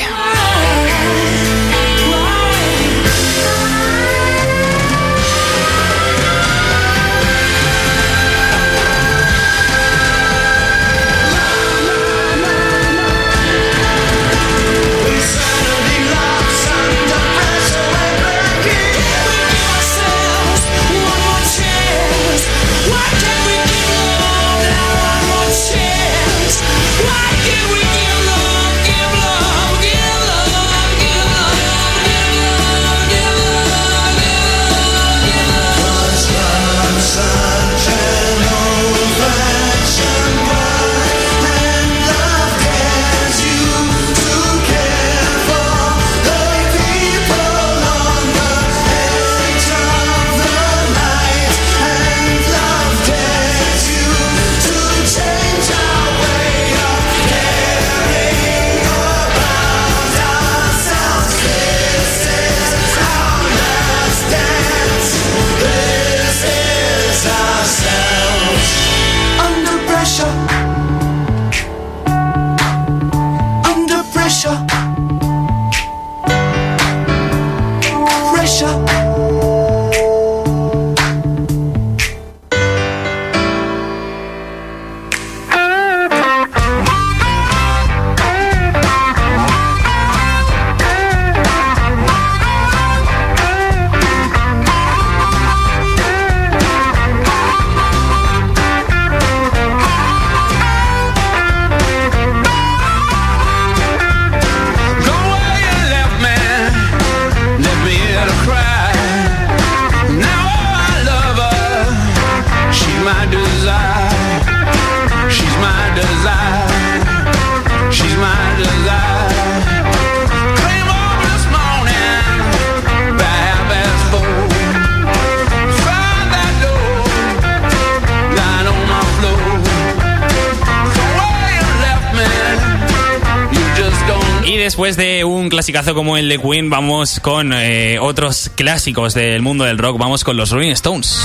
Clasicazo 135.66 135.96
como 135.96 136.16
el 136.16 136.28
de 136.28 136.38
Queen, 136.38 136.70
vamos 136.70 137.18
con 137.18 137.52
eh, 137.52 137.98
otros 137.98 138.52
clásicos 138.54 139.14
del 139.14 139.42
mundo 139.42 139.64
del 139.64 139.78
rock. 139.78 139.98
Vamos 139.98 140.22
con 140.22 140.36
los 140.36 140.52
Rolling 140.52 140.70
Stones. 140.70 141.18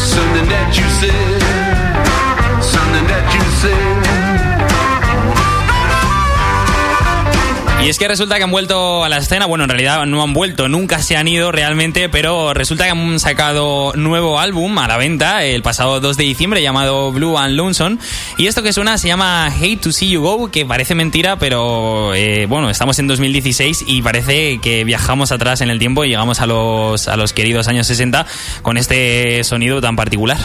Es 7.91 7.99
que 7.99 8.07
resulta 8.07 8.37
que 8.37 8.43
han 8.43 8.51
vuelto 8.51 9.03
a 9.03 9.09
la 9.09 9.17
escena, 9.17 9.47
bueno, 9.47 9.65
en 9.65 9.69
realidad 9.69 10.05
no 10.05 10.23
han 10.23 10.33
vuelto, 10.33 10.69
nunca 10.69 11.01
se 11.01 11.17
han 11.17 11.27
ido 11.27 11.51
realmente, 11.51 12.07
pero 12.07 12.53
resulta 12.53 12.85
que 12.85 12.91
han 12.91 13.19
sacado 13.19 13.91
nuevo 13.97 14.39
álbum 14.39 14.77
a 14.77 14.87
la 14.87 14.95
venta 14.95 15.43
el 15.43 15.61
pasado 15.61 15.99
2 15.99 16.15
de 16.15 16.23
diciembre 16.23 16.61
llamado 16.61 17.11
Blue 17.11 17.37
and 17.37 17.57
Lonesome. 17.57 17.97
Y 18.37 18.47
esto 18.47 18.63
que 18.63 18.71
suena 18.71 18.97
se 18.97 19.09
llama 19.09 19.47
Hate 19.47 19.75
to 19.75 19.91
See 19.91 20.09
You 20.09 20.21
Go, 20.21 20.49
que 20.49 20.65
parece 20.65 20.95
mentira, 20.95 21.37
pero 21.37 22.15
eh, 22.15 22.45
bueno, 22.47 22.69
estamos 22.69 22.97
en 22.99 23.07
2016 23.07 23.83
y 23.85 24.01
parece 24.01 24.59
que 24.59 24.85
viajamos 24.85 25.33
atrás 25.33 25.59
en 25.59 25.69
el 25.69 25.77
tiempo 25.77 26.05
y 26.05 26.07
llegamos 26.07 26.39
a 26.39 26.45
los, 26.45 27.09
a 27.09 27.17
los 27.17 27.33
queridos 27.33 27.67
años 27.67 27.87
60 27.87 28.25
con 28.61 28.77
este 28.77 29.43
sonido 29.43 29.81
tan 29.81 29.97
particular. 29.97 30.37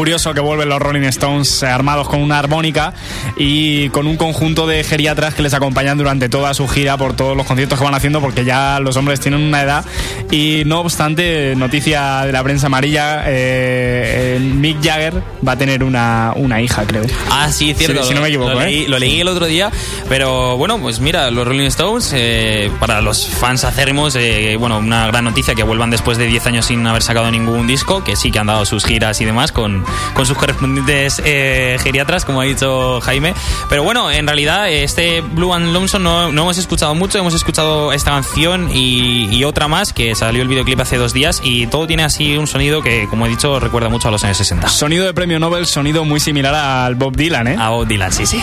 Curioso 0.00 0.32
que 0.32 0.40
vuelven 0.40 0.70
los 0.70 0.80
Rolling 0.80 1.02
Stones 1.02 1.62
eh, 1.62 1.66
armados 1.66 2.08
con 2.08 2.22
una 2.22 2.38
armónica 2.38 2.94
y 3.36 3.90
con 3.90 4.06
un 4.06 4.16
conjunto 4.16 4.66
de 4.66 4.82
geriatras 4.82 5.34
que 5.34 5.42
les 5.42 5.52
acompañan 5.52 5.98
durante 5.98 6.30
toda 6.30 6.54
su 6.54 6.66
gira 6.68 6.96
por 6.96 7.12
todos 7.14 7.36
los 7.36 7.44
conciertos 7.44 7.78
que 7.78 7.84
van 7.84 7.94
haciendo 7.94 8.18
porque 8.22 8.46
ya 8.46 8.80
los 8.80 8.96
hombres 8.96 9.20
tienen 9.20 9.42
una 9.42 9.60
edad 9.60 9.84
y 10.30 10.62
no 10.64 10.80
obstante, 10.80 11.52
noticia 11.54 12.22
de 12.24 12.32
la 12.32 12.42
prensa 12.42 12.68
amarilla, 12.68 13.24
eh, 13.26 14.36
eh, 14.36 14.40
Mick 14.40 14.82
Jagger 14.82 15.22
va 15.46 15.52
a 15.52 15.56
tener 15.58 15.84
una, 15.84 16.32
una 16.34 16.62
hija, 16.62 16.84
creo. 16.86 17.02
Ah, 17.30 17.52
sí, 17.52 17.74
cierto. 17.74 18.02
Si- 18.02 18.08
si 18.08 18.14
no 18.14 18.22
me 18.22 18.28
equivoco, 18.28 18.52
lo, 18.54 18.62
¿eh? 18.62 18.64
leí, 18.64 18.86
lo 18.86 18.98
leí 18.98 19.20
el 19.20 19.28
otro 19.28 19.44
día, 19.44 19.70
pero 20.08 20.56
bueno, 20.56 20.78
pues 20.78 21.00
mira, 21.00 21.30
los 21.30 21.46
Rolling 21.46 21.66
Stones, 21.66 22.10
eh, 22.16 22.70
para 22.80 23.02
los 23.02 23.26
fans 23.28 23.64
acérrimos, 23.64 24.16
bueno, 24.58 24.78
una 24.78 25.06
gran 25.08 25.24
noticia 25.24 25.54
que 25.54 25.62
vuelvan 25.62 25.90
después 25.90 26.16
de 26.16 26.26
10 26.26 26.46
años 26.46 26.64
sin 26.64 26.86
haber 26.86 27.02
sacado 27.02 27.30
ningún 27.30 27.66
disco, 27.66 28.02
que 28.02 28.16
sí 28.16 28.30
que 28.30 28.38
han 28.38 28.46
dado 28.46 28.64
sus 28.64 28.86
giras 28.86 29.20
y 29.20 29.26
demás 29.26 29.52
con, 29.52 29.84
con 30.14 30.26
sus 30.26 30.36
correspondientes 30.36 31.20
eh, 31.24 31.76
geriatras, 31.82 32.24
como 32.24 32.40
ha 32.40 32.44
dicho 32.44 33.00
Jaime. 33.00 33.34
Pero 33.68 33.82
bueno, 33.82 34.10
en 34.10 34.26
realidad, 34.26 34.70
este 34.70 35.20
Blue 35.20 35.52
and 35.52 35.72
Lonesome 35.72 36.04
no, 36.04 36.32
no 36.32 36.42
hemos 36.42 36.58
escuchado 36.58 36.94
mucho, 36.94 37.18
hemos 37.18 37.34
escuchado 37.34 37.92
esta 37.92 38.10
canción 38.10 38.70
y, 38.72 39.28
y 39.34 39.44
otra 39.44 39.68
más, 39.68 39.92
que 39.92 40.14
salió 40.14 40.42
el 40.42 40.48
videoclip 40.48 40.80
hace 40.80 40.96
dos 40.96 41.12
días, 41.12 41.40
y 41.44 41.66
todo 41.66 41.86
tiene 41.86 42.04
así 42.04 42.36
un 42.36 42.46
sonido 42.46 42.82
que, 42.82 43.06
como 43.08 43.26
he 43.26 43.28
dicho, 43.28 43.60
recuerda 43.60 43.88
mucho 43.88 44.08
a 44.08 44.10
los 44.10 44.24
años 44.24 44.36
60. 44.36 44.68
Sonido 44.68 45.04
de 45.04 45.14
premio 45.14 45.38
Nobel, 45.38 45.66
sonido 45.66 46.04
muy 46.04 46.20
similar 46.20 46.54
al 46.54 46.94
Bob 46.94 47.16
Dylan, 47.16 47.48
¿eh? 47.48 47.56
A 47.58 47.70
Bob 47.70 47.86
Dylan, 47.86 48.12
sí, 48.12 48.26
sí. 48.26 48.42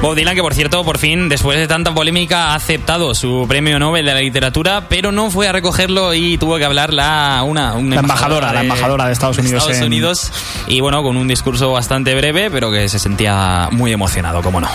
Bob 0.00 0.14
Dylan, 0.14 0.36
que 0.36 0.42
por 0.42 0.54
cierto, 0.54 0.84
por 0.84 0.96
fin, 0.98 1.28
después 1.28 1.58
de 1.58 1.66
tanta 1.66 1.92
polémica, 1.92 2.52
ha 2.52 2.54
aceptado 2.54 3.16
su 3.16 3.46
premio 3.48 3.80
Nobel 3.80 4.06
de 4.06 4.14
la 4.14 4.20
literatura, 4.20 4.84
pero 4.88 5.10
no 5.10 5.28
fue 5.28 5.48
a 5.48 5.52
recogerlo 5.52 6.14
y 6.14 6.38
tuvo 6.38 6.56
que 6.56 6.64
hablar 6.64 6.94
la, 6.94 7.42
una, 7.44 7.74
una 7.74 7.96
La 7.96 8.00
embajadora, 8.02 8.52
la 8.52 8.60
embajadora 8.60 9.06
de 9.06 9.12
Estados 9.12 9.38
Unidos 9.38 9.62
Estados 9.64 9.78
en- 9.80 9.86
Unidos, 9.86 10.32
y 10.68 10.80
bueno, 10.80 11.02
con 11.02 11.16
un 11.16 11.26
discurso 11.26 11.72
bastante 11.72 12.14
breve, 12.14 12.48
pero 12.48 12.70
que 12.70 12.88
se 12.88 13.00
sentía 13.00 13.68
muy 13.72 13.92
emocionado, 13.92 14.40
como 14.40 14.60
no. 14.60 14.68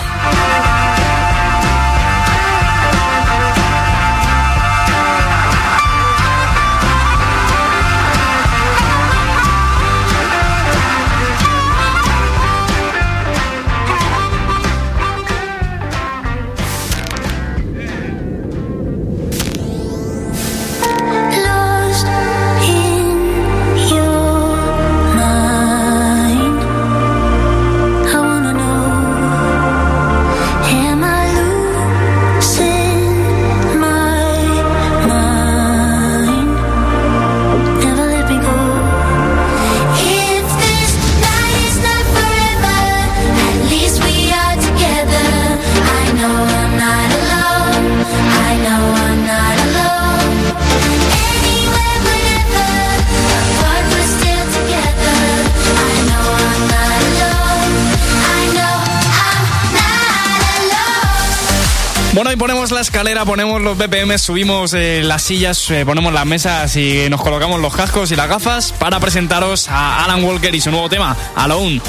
Escalera, 62.94 63.24
ponemos 63.24 63.60
los 63.60 63.76
BPM, 63.76 64.16
subimos 64.20 64.72
eh, 64.72 65.02
las 65.02 65.20
sillas, 65.20 65.68
eh, 65.72 65.84
ponemos 65.84 66.12
las 66.12 66.24
mesas 66.26 66.76
y 66.76 67.10
nos 67.10 67.20
colocamos 67.20 67.60
los 67.60 67.74
cascos 67.74 68.12
y 68.12 68.14
las 68.14 68.28
gafas 68.28 68.70
para 68.70 69.00
presentaros 69.00 69.68
a 69.68 70.04
Alan 70.04 70.22
Walker 70.22 70.54
y 70.54 70.60
su 70.60 70.70
nuevo 70.70 70.88
tema, 70.88 71.16
Alone. 71.34 71.80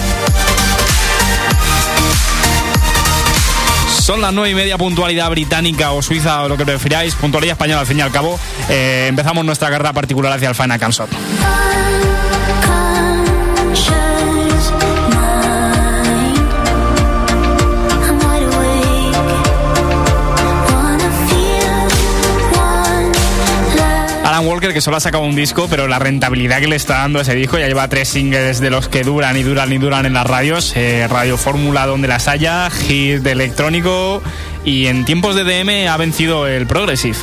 Son 3.99 4.19
las 4.19 4.33
nueve 4.33 4.49
y 4.49 4.55
media, 4.55 4.79
puntualidad 4.79 5.29
británica 5.29 5.91
o 5.91 6.01
suiza 6.01 6.41
o 6.41 6.49
lo 6.49 6.57
que 6.57 6.65
prefiráis, 6.65 7.13
puntualidad 7.13 7.51
española 7.53 7.81
al 7.81 7.87
fin 7.87 7.99
y 7.99 8.01
al 8.01 8.11
cabo. 8.11 8.39
Eh, 8.67 9.05
empezamos 9.07 9.45
nuestra 9.45 9.69
carrera 9.69 9.93
particular 9.93 10.31
hacia 10.31 10.49
el 10.49 10.55
Final 10.55 10.79
Countdown. 10.79 12.14
Walker, 24.55 24.73
que 24.73 24.79
solo 24.79 24.95
ha 24.95 25.01
sacado 25.01 25.21
un 25.23 25.35
disco, 25.35 25.67
pero 25.69 25.85
la 25.89 25.99
rentabilidad 25.99 26.61
que 26.61 26.67
le 26.67 26.77
está 26.77 26.99
dando 26.99 27.19
ese 27.19 27.35
disco, 27.35 27.57
ya 27.57 27.67
lleva 27.67 27.89
tres 27.89 28.07
singles 28.07 28.61
de 28.61 28.69
los 28.69 28.87
que 28.87 29.03
duran 29.03 29.35
y 29.35 29.43
duran 29.43 29.73
y 29.73 29.77
duran 29.77 30.05
en 30.05 30.13
las 30.13 30.25
radios. 30.25 30.71
eh, 30.77 31.05
Radio 31.09 31.37
Fórmula 31.37 31.85
donde 31.85 32.07
las 32.07 32.29
haya, 32.29 32.69
hit 32.69 33.17
de 33.17 33.31
electrónico 33.31 34.23
y 34.63 34.87
en 34.87 35.03
tiempos 35.03 35.35
de 35.35 35.43
DM 35.43 35.89
ha 35.89 35.97
vencido 35.97 36.47
el 36.47 36.67
Progressive. 36.67 37.17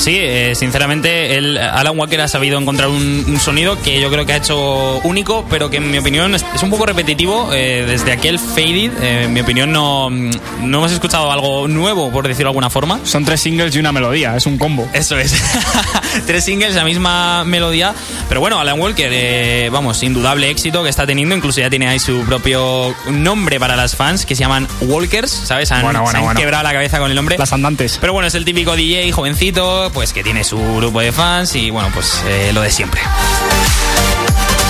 Sí, 0.00 0.16
eh, 0.18 0.54
sinceramente, 0.54 1.36
el 1.36 1.58
Alan 1.58 1.98
Walker 1.98 2.18
ha 2.22 2.28
sabido 2.28 2.58
encontrar 2.58 2.88
un, 2.88 3.22
un 3.28 3.38
sonido 3.38 3.78
que 3.82 4.00
yo 4.00 4.10
creo 4.10 4.24
que 4.24 4.32
ha 4.32 4.36
hecho 4.36 4.98
único, 5.00 5.44
pero 5.50 5.68
que 5.68 5.76
en 5.76 5.90
mi 5.90 5.98
opinión 5.98 6.34
es, 6.34 6.42
es 6.54 6.62
un 6.62 6.70
poco 6.70 6.86
repetitivo. 6.86 7.50
eh, 7.52 7.84
desde 7.86 8.10
aquel 8.12 8.38
Faded, 8.38 8.92
eh, 9.02 9.24
en 9.24 9.32
mi 9.34 9.40
opinión, 9.40 9.72
no, 9.72 10.08
no 10.08 10.78
hemos 10.78 10.90
escuchado 10.92 11.30
algo 11.30 11.68
nuevo, 11.68 12.10
por 12.10 12.26
decirlo 12.26 12.46
de 12.48 12.52
alguna 12.52 12.70
forma. 12.70 12.98
Son 13.04 13.26
tres 13.26 13.42
singles 13.42 13.76
y 13.76 13.78
una 13.78 13.92
melodía, 13.92 14.34
es 14.36 14.46
un 14.46 14.56
combo. 14.56 14.88
Eso 14.94 15.18
es. 15.18 15.34
Tres 16.26 16.44
singles, 16.44 16.74
la 16.74 16.84
misma 16.84 17.44
melodía. 17.44 17.94
Pero 18.28 18.40
bueno, 18.40 18.58
Alan 18.58 18.80
Walker, 18.80 19.70
vamos, 19.70 20.02
indudable 20.02 20.48
éxito 20.50 20.82
que 20.82 20.88
está 20.88 21.06
teniendo. 21.06 21.34
Incluso 21.36 21.60
ya 21.60 21.68
tiene 21.70 21.88
ahí 21.88 21.98
su 21.98 22.22
propio 22.24 22.94
nombre 23.10 23.60
para 23.60 23.76
las 23.76 23.94
fans 23.96 24.24
que 24.26 24.34
se 24.34 24.40
llaman 24.40 24.66
Walkers, 24.80 25.30
¿sabes? 25.30 25.70
Han, 25.72 25.82
Bueno, 25.82 26.00
bueno, 26.00 26.10
se 26.12 26.16
han 26.16 26.24
bueno. 26.24 26.40
quebrado 26.40 26.64
la 26.64 26.72
cabeza 26.72 26.98
con 26.98 27.10
el 27.10 27.16
nombre. 27.16 27.36
Las 27.38 27.52
andantes. 27.52 27.98
Pero 28.00 28.12
bueno, 28.12 28.26
es 28.28 28.34
el 28.34 28.44
típico 28.44 28.74
DJ 28.76 29.12
jovencito, 29.12 29.89
pues 29.92 30.12
que 30.12 30.22
tiene 30.22 30.44
su 30.44 30.58
grupo 30.76 31.00
de 31.00 31.12
fans 31.12 31.54
y 31.54 31.70
bueno, 31.70 31.90
pues 31.92 32.22
eh, 32.26 32.52
lo 32.52 32.62
de 32.62 32.70
siempre. 32.70 33.00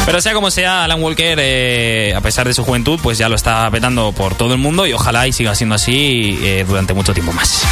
Pero 0.06 0.20
sea 0.20 0.32
como 0.34 0.50
sea, 0.50 0.84
Alan 0.84 1.02
Walker, 1.02 1.38
eh, 1.40 2.14
a 2.16 2.20
pesar 2.20 2.46
de 2.46 2.54
su 2.54 2.64
juventud, 2.64 2.98
pues 3.02 3.18
ya 3.18 3.28
lo 3.28 3.36
está 3.36 3.70
petando 3.70 4.12
por 4.12 4.34
todo 4.34 4.52
el 4.54 4.58
mundo 4.58 4.86
y 4.86 4.92
ojalá 4.92 5.28
y 5.28 5.32
siga 5.32 5.54
siendo 5.54 5.74
así 5.74 6.38
eh, 6.42 6.64
durante 6.66 6.94
mucho 6.94 7.12
tiempo 7.12 7.32
más. 7.32 7.64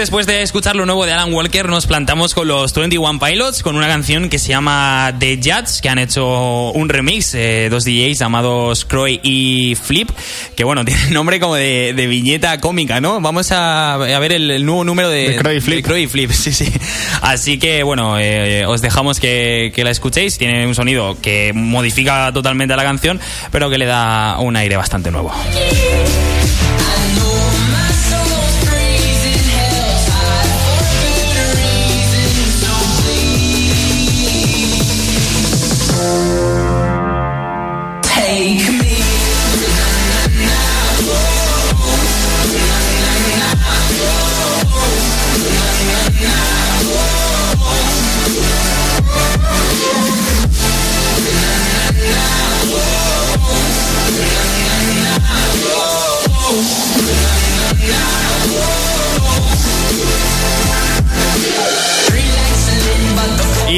Después 0.00 0.26
de 0.26 0.40
escuchar 0.40 0.76
lo 0.76 0.86
nuevo 0.86 1.04
de 1.04 1.12
Alan 1.12 1.30
Walker, 1.30 1.68
nos 1.68 1.86
plantamos 1.86 2.32
con 2.32 2.48
los 2.48 2.72
21 2.72 3.18
Pilots 3.18 3.62
con 3.62 3.76
una 3.76 3.86
canción 3.86 4.30
que 4.30 4.38
se 4.38 4.48
llama 4.48 5.14
The 5.18 5.36
Judge, 5.36 5.82
que 5.82 5.90
han 5.90 5.98
hecho 5.98 6.70
un 6.70 6.88
remix, 6.88 7.34
eh, 7.34 7.68
dos 7.70 7.84
DJs 7.84 8.18
llamados 8.18 8.86
Croy 8.86 9.20
y 9.22 9.74
Flip, 9.74 10.08
que 10.56 10.64
bueno, 10.64 10.84
tiene 10.86 11.10
nombre 11.10 11.38
como 11.38 11.54
de, 11.54 11.92
de 11.94 12.06
viñeta 12.06 12.58
cómica, 12.60 13.02
¿no? 13.02 13.20
Vamos 13.20 13.52
a, 13.52 13.92
a 13.92 14.18
ver 14.18 14.32
el, 14.32 14.50
el 14.50 14.64
nuevo 14.64 14.84
número 14.84 15.10
de, 15.10 15.32
De 15.32 15.36
Croy 15.36 15.56
y 15.56 15.60
Flip. 15.60 15.76
de 15.76 15.82
Croy 15.82 16.02
y 16.04 16.06
Flip, 16.06 16.30
sí, 16.32 16.54
sí. 16.54 16.72
Así 17.20 17.58
que 17.58 17.82
bueno, 17.82 18.18
eh, 18.18 18.64
os 18.64 18.80
dejamos 18.80 19.20
que, 19.20 19.70
que 19.74 19.84
la 19.84 19.90
escuchéis. 19.90 20.38
Tiene 20.38 20.66
un 20.66 20.74
sonido 20.74 21.18
que 21.20 21.52
modifica 21.54 22.32
totalmente 22.32 22.72
a 22.72 22.78
la 22.78 22.84
canción, 22.84 23.20
pero 23.52 23.68
que 23.68 23.76
le 23.76 23.84
da 23.84 24.38
un 24.38 24.56
aire 24.56 24.78
bastante 24.78 25.10
nuevo. 25.10 25.30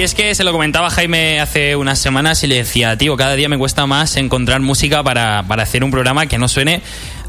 Es 0.03 0.17
que 0.17 0.35
se 0.35 0.43
lo 0.43 0.51
comentaba 0.51 0.91
Jaime 0.91 1.39
hace 1.39 1.77
unas 1.77 1.97
semanas 1.97 2.43
y 2.43 2.49
le 2.49 2.57
decía, 2.57 2.99
tío, 2.99 3.17
cada 3.17 3.37
día 3.37 3.49
me 3.49 3.57
cuesta 3.57 3.87
más 3.87 4.17
encontrar 4.17 4.61
música 4.61 5.05
para, 5.05 5.45
para 5.47 5.63
hacer 5.63 5.85
un 5.85 5.93
programa 5.93 6.27
que 6.27 6.39
no 6.39 6.49
suene 6.49 6.83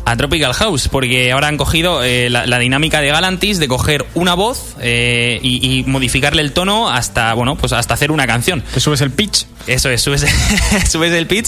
a 0.06 0.16
Tropical 0.18 0.54
House, 0.54 0.88
porque 0.90 1.32
ahora 1.32 1.48
han 1.48 1.58
cogido 1.58 2.04
eh, 2.04 2.30
la, 2.30 2.46
la 2.46 2.60
dinámica 2.60 3.02
de 3.02 3.08
Galantis 3.08 3.60
de 3.60 3.68
coger 3.68 4.06
una 4.14 4.34
voz 4.34 4.76
eh, 4.82 5.40
y, 5.42 5.80
y 5.80 5.84
modificarle 5.84 6.42
el 6.42 6.52
tono 6.52 6.90
hasta, 6.90 7.34
bueno, 7.34 7.56
pues 7.56 7.74
hasta 7.74 7.94
hacer 7.94 8.12
una 8.12 8.28
canción. 8.28 8.62
Te 8.74 8.80
subes 8.80 9.02
el 9.02 9.12
pitch. 9.12 9.46
Eso 9.66 9.90
es, 9.90 10.02
subes, 10.02 10.26
subes 10.90 11.14
el 11.14 11.26
pitch 11.26 11.48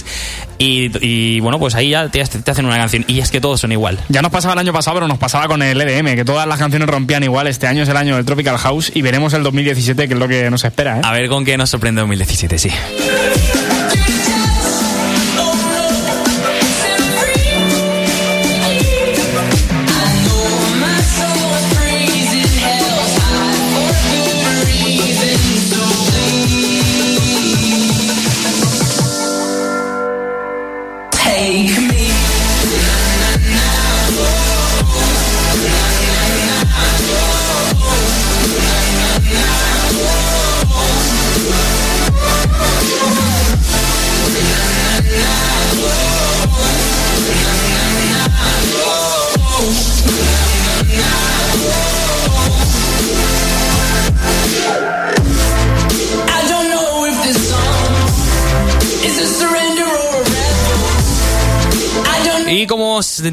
y, 0.57 0.89
y, 1.05 1.39
bueno, 1.41 1.59
pues 1.59 1.75
ahí 1.75 1.89
ya 1.89 2.07
te, 2.09 2.23
te 2.23 2.51
hacen 2.51 2.65
una 2.65 2.77
canción. 2.77 3.03
Y 3.07 3.19
es 3.19 3.29
que 3.29 3.41
todos 3.41 3.59
son 3.59 3.71
igual. 3.73 3.99
Ya 4.09 4.21
nos 4.21 4.31
pasaba 4.31 4.53
el 4.53 4.59
año 4.59 4.71
pasado, 4.71 4.95
pero 4.95 5.07
nos 5.07 5.17
pasaba 5.17 5.47
con 5.47 5.61
el 5.61 5.79
EDM, 5.79 6.15
que 6.15 6.23
todas 6.23 6.47
las 6.47 6.57
canciones 6.57 6.87
rompían 6.87 7.23
igual. 7.23 7.47
Este 7.47 7.67
año 7.67 7.83
es 7.83 7.89
el 7.89 7.97
año 7.97 8.15
del 8.15 8.25
Tropical 8.25 8.57
House 8.57 8.91
y 8.93 9.01
veremos 9.01 9.33
el 9.33 9.43
2017, 9.43 10.07
que 10.07 10.13
es 10.13 10.19
lo 10.19 10.27
que 10.27 10.49
nos 10.49 10.63
espera, 10.63 10.99
¿eh? 10.99 11.01
A 11.03 11.11
ver 11.11 11.27
con 11.27 11.43
qué 11.43 11.57
nos 11.57 11.69
sorprende 11.69 11.99
2017, 12.01 12.57
sí. 12.57 12.69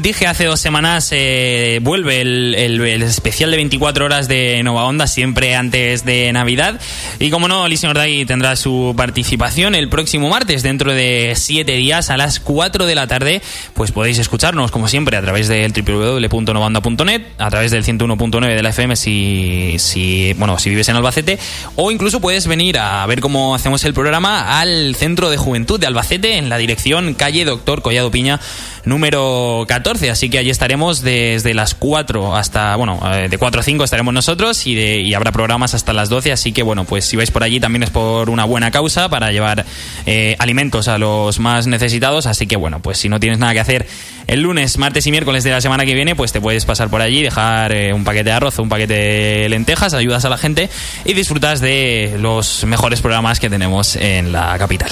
Dije 0.01 0.27
hace 0.27 0.45
dos 0.45 0.59
semanas, 0.59 1.09
eh, 1.11 1.79
vuelve 1.81 2.21
el, 2.21 2.55
el- 2.55 3.01
especial 3.03 3.51
de 3.51 3.57
24 3.57 4.05
horas 4.05 4.27
de 4.27 4.61
Nova 4.63 4.85
Onda, 4.85 5.07
siempre 5.07 5.55
antes 5.55 6.05
de 6.05 6.31
Navidad. 6.33 6.79
Y 7.19 7.29
como 7.29 7.47
no, 7.47 7.67
Listen 7.67 7.91
or 7.91 7.99
Die 8.01 8.25
tendrá 8.25 8.55
su 8.55 8.93
participación 8.97 9.75
el 9.75 9.89
próximo 9.89 10.29
martes, 10.29 10.63
dentro 10.63 10.93
de 10.93 11.33
7 11.35 11.71
días, 11.73 12.09
a 12.09 12.17
las 12.17 12.39
4 12.39 12.85
de 12.85 12.95
la 12.95 13.07
tarde. 13.07 13.41
Pues 13.73 13.91
podéis 13.91 14.17
escucharnos, 14.19 14.71
como 14.71 14.87
siempre, 14.87 15.17
a 15.17 15.21
través 15.21 15.47
del 15.47 15.71
www.novaonda.net, 15.73 17.21
a 17.37 17.49
través 17.49 17.71
del 17.71 17.83
101.9 17.83 18.55
de 18.55 18.63
la 18.63 18.69
FM 18.69 18.95
si, 18.95 19.75
si, 19.79 20.33
bueno, 20.33 20.57
si 20.59 20.69
vives 20.69 20.89
en 20.89 20.95
Albacete, 20.95 21.37
o 21.75 21.91
incluso 21.91 22.19
puedes 22.21 22.47
venir 22.47 22.77
a 22.79 23.05
ver 23.05 23.19
cómo 23.21 23.53
hacemos 23.55 23.83
el 23.85 23.93
programa 23.93 24.59
al 24.59 24.95
Centro 24.95 25.29
de 25.29 25.37
Juventud 25.37 25.79
de 25.79 25.87
Albacete, 25.87 26.37
en 26.37 26.49
la 26.49 26.57
dirección 26.57 27.13
calle 27.13 27.45
Doctor 27.45 27.81
Collado 27.81 28.09
Piña, 28.11 28.39
número 28.85 29.65
14. 29.67 29.82
Así 29.83 30.29
que 30.29 30.37
allí 30.37 30.49
estaremos 30.49 31.01
desde 31.01 31.53
las 31.53 31.75
4 31.75 32.35
hasta, 32.35 32.75
bueno, 32.77 32.99
eh, 33.13 33.27
de 33.29 33.37
4 33.37 33.59
a 33.59 33.63
5 33.63 33.83
estaremos 33.83 34.13
nosotros 34.13 34.65
y, 34.65 35.13
habrá 35.13 35.31
programas 35.31 35.73
hasta 35.73 35.91
las 35.91 36.09
12. 36.09 36.31
Así 36.31 36.53
que, 36.53 36.63
bueno, 36.63 36.85
pues 36.85 37.05
si 37.05 37.17
vais 37.17 37.29
por 37.31 37.43
allí 37.43 37.59
también 37.59 37.83
es 37.83 37.89
por 37.89 38.29
una 38.29 38.45
buena 38.45 38.71
causa 38.71 39.09
para 39.09 39.31
llevar 39.31 39.65
eh, 40.05 40.35
alimentos 40.39 40.87
a 40.87 40.97
los 40.97 41.39
más 41.39 41.67
necesitados. 41.67 42.25
Así 42.25 42.47
que, 42.47 42.55
bueno, 42.55 42.79
pues 42.79 42.97
si 42.97 43.09
no 43.09 43.19
tienes 43.19 43.39
nada 43.39 43.53
que 43.53 43.59
hacer 43.59 43.85
el 44.27 44.41
lunes, 44.41 44.77
martes 44.77 45.05
y 45.05 45.11
miércoles 45.11 45.43
de 45.43 45.51
la 45.51 45.59
semana 45.59 45.85
que 45.85 45.93
viene, 45.93 46.15
pues 46.15 46.31
te 46.31 46.39
puedes 46.39 46.65
pasar 46.65 46.89
por 46.89 47.01
allí, 47.01 47.21
dejar 47.21 47.75
eh, 47.75 47.93
un 47.93 48.05
paquete 48.05 48.25
de 48.25 48.31
arroz, 48.31 48.59
un 48.59 48.69
paquete 48.69 48.93
de 48.93 49.49
lentejas, 49.49 49.93
ayudas 49.93 50.23
a 50.23 50.29
la 50.29 50.37
gente 50.37 50.69
y 51.03 51.13
disfrutas 51.13 51.59
de 51.59 52.15
los 52.19 52.63
mejores 52.63 53.01
programas 53.01 53.39
que 53.39 53.49
tenemos 53.49 53.97
en 53.97 54.31
la 54.31 54.57
capital. 54.57 54.89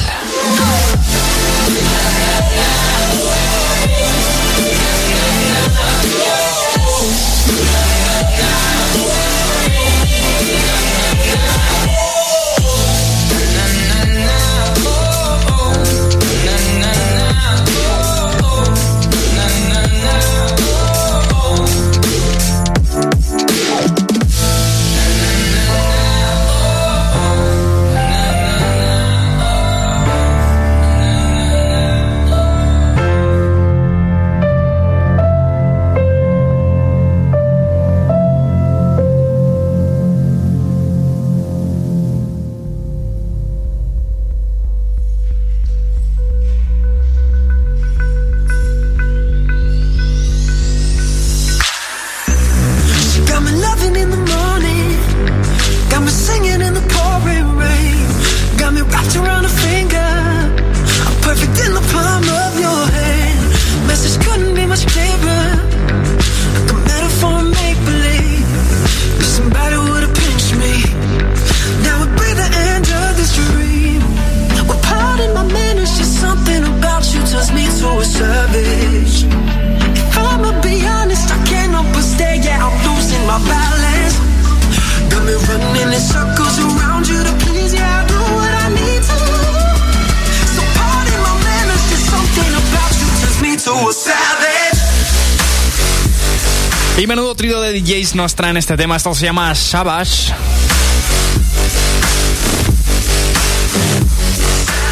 Traen 98.41 98.57
este 98.57 98.75
tema. 98.75 98.95
Esto 98.95 99.13
se 99.13 99.25
llama 99.25 99.53
Shabash. 99.53 100.31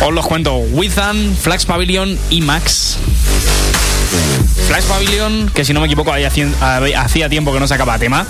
Os 0.05 0.13
los 0.13 0.27
cuento. 0.27 0.57
Withan, 0.57 1.35
Flax 1.41 1.65
Pavilion 1.65 2.15
y 2.29 2.41
Max. 2.41 2.97
Flash 4.67 4.83
Pavilion, 4.83 5.49
que 5.49 5.65
si 5.65 5.73
no 5.73 5.79
me 5.79 5.87
equivoco 5.87 6.11
hacía, 6.13 7.27
tiempo 7.29 7.51
que 7.51 7.59
no 7.59 7.67
sacaba 7.67 7.97
tema. 7.97 8.27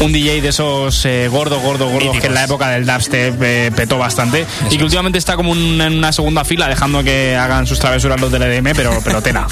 Un 0.00 0.10
DJ 0.12 0.40
de 0.40 0.48
esos 0.48 1.04
eh, 1.04 1.28
gordos, 1.30 1.62
gordos, 1.62 1.92
gordos 1.92 2.18
que 2.18 2.26
en 2.26 2.34
la 2.34 2.42
época 2.44 2.68
del 2.70 2.84
dubstep 2.86 3.40
eh, 3.40 3.70
petó 3.74 3.98
bastante. 3.98 4.46
y 4.68 4.76
que 4.78 4.82
últimamente 4.82 5.18
está 5.18 5.36
como 5.36 5.52
un- 5.52 5.80
en 5.80 5.96
una 5.98 6.12
segunda 6.12 6.44
fila 6.44 6.66
dejando 6.68 7.04
que 7.04 7.36
hagan 7.36 7.68
sus 7.68 7.78
travesuras 7.78 8.20
los 8.20 8.32
del 8.32 8.42
EDM, 8.42 8.74
pero, 8.74 9.00
pero 9.04 9.22
tela. 9.22 9.46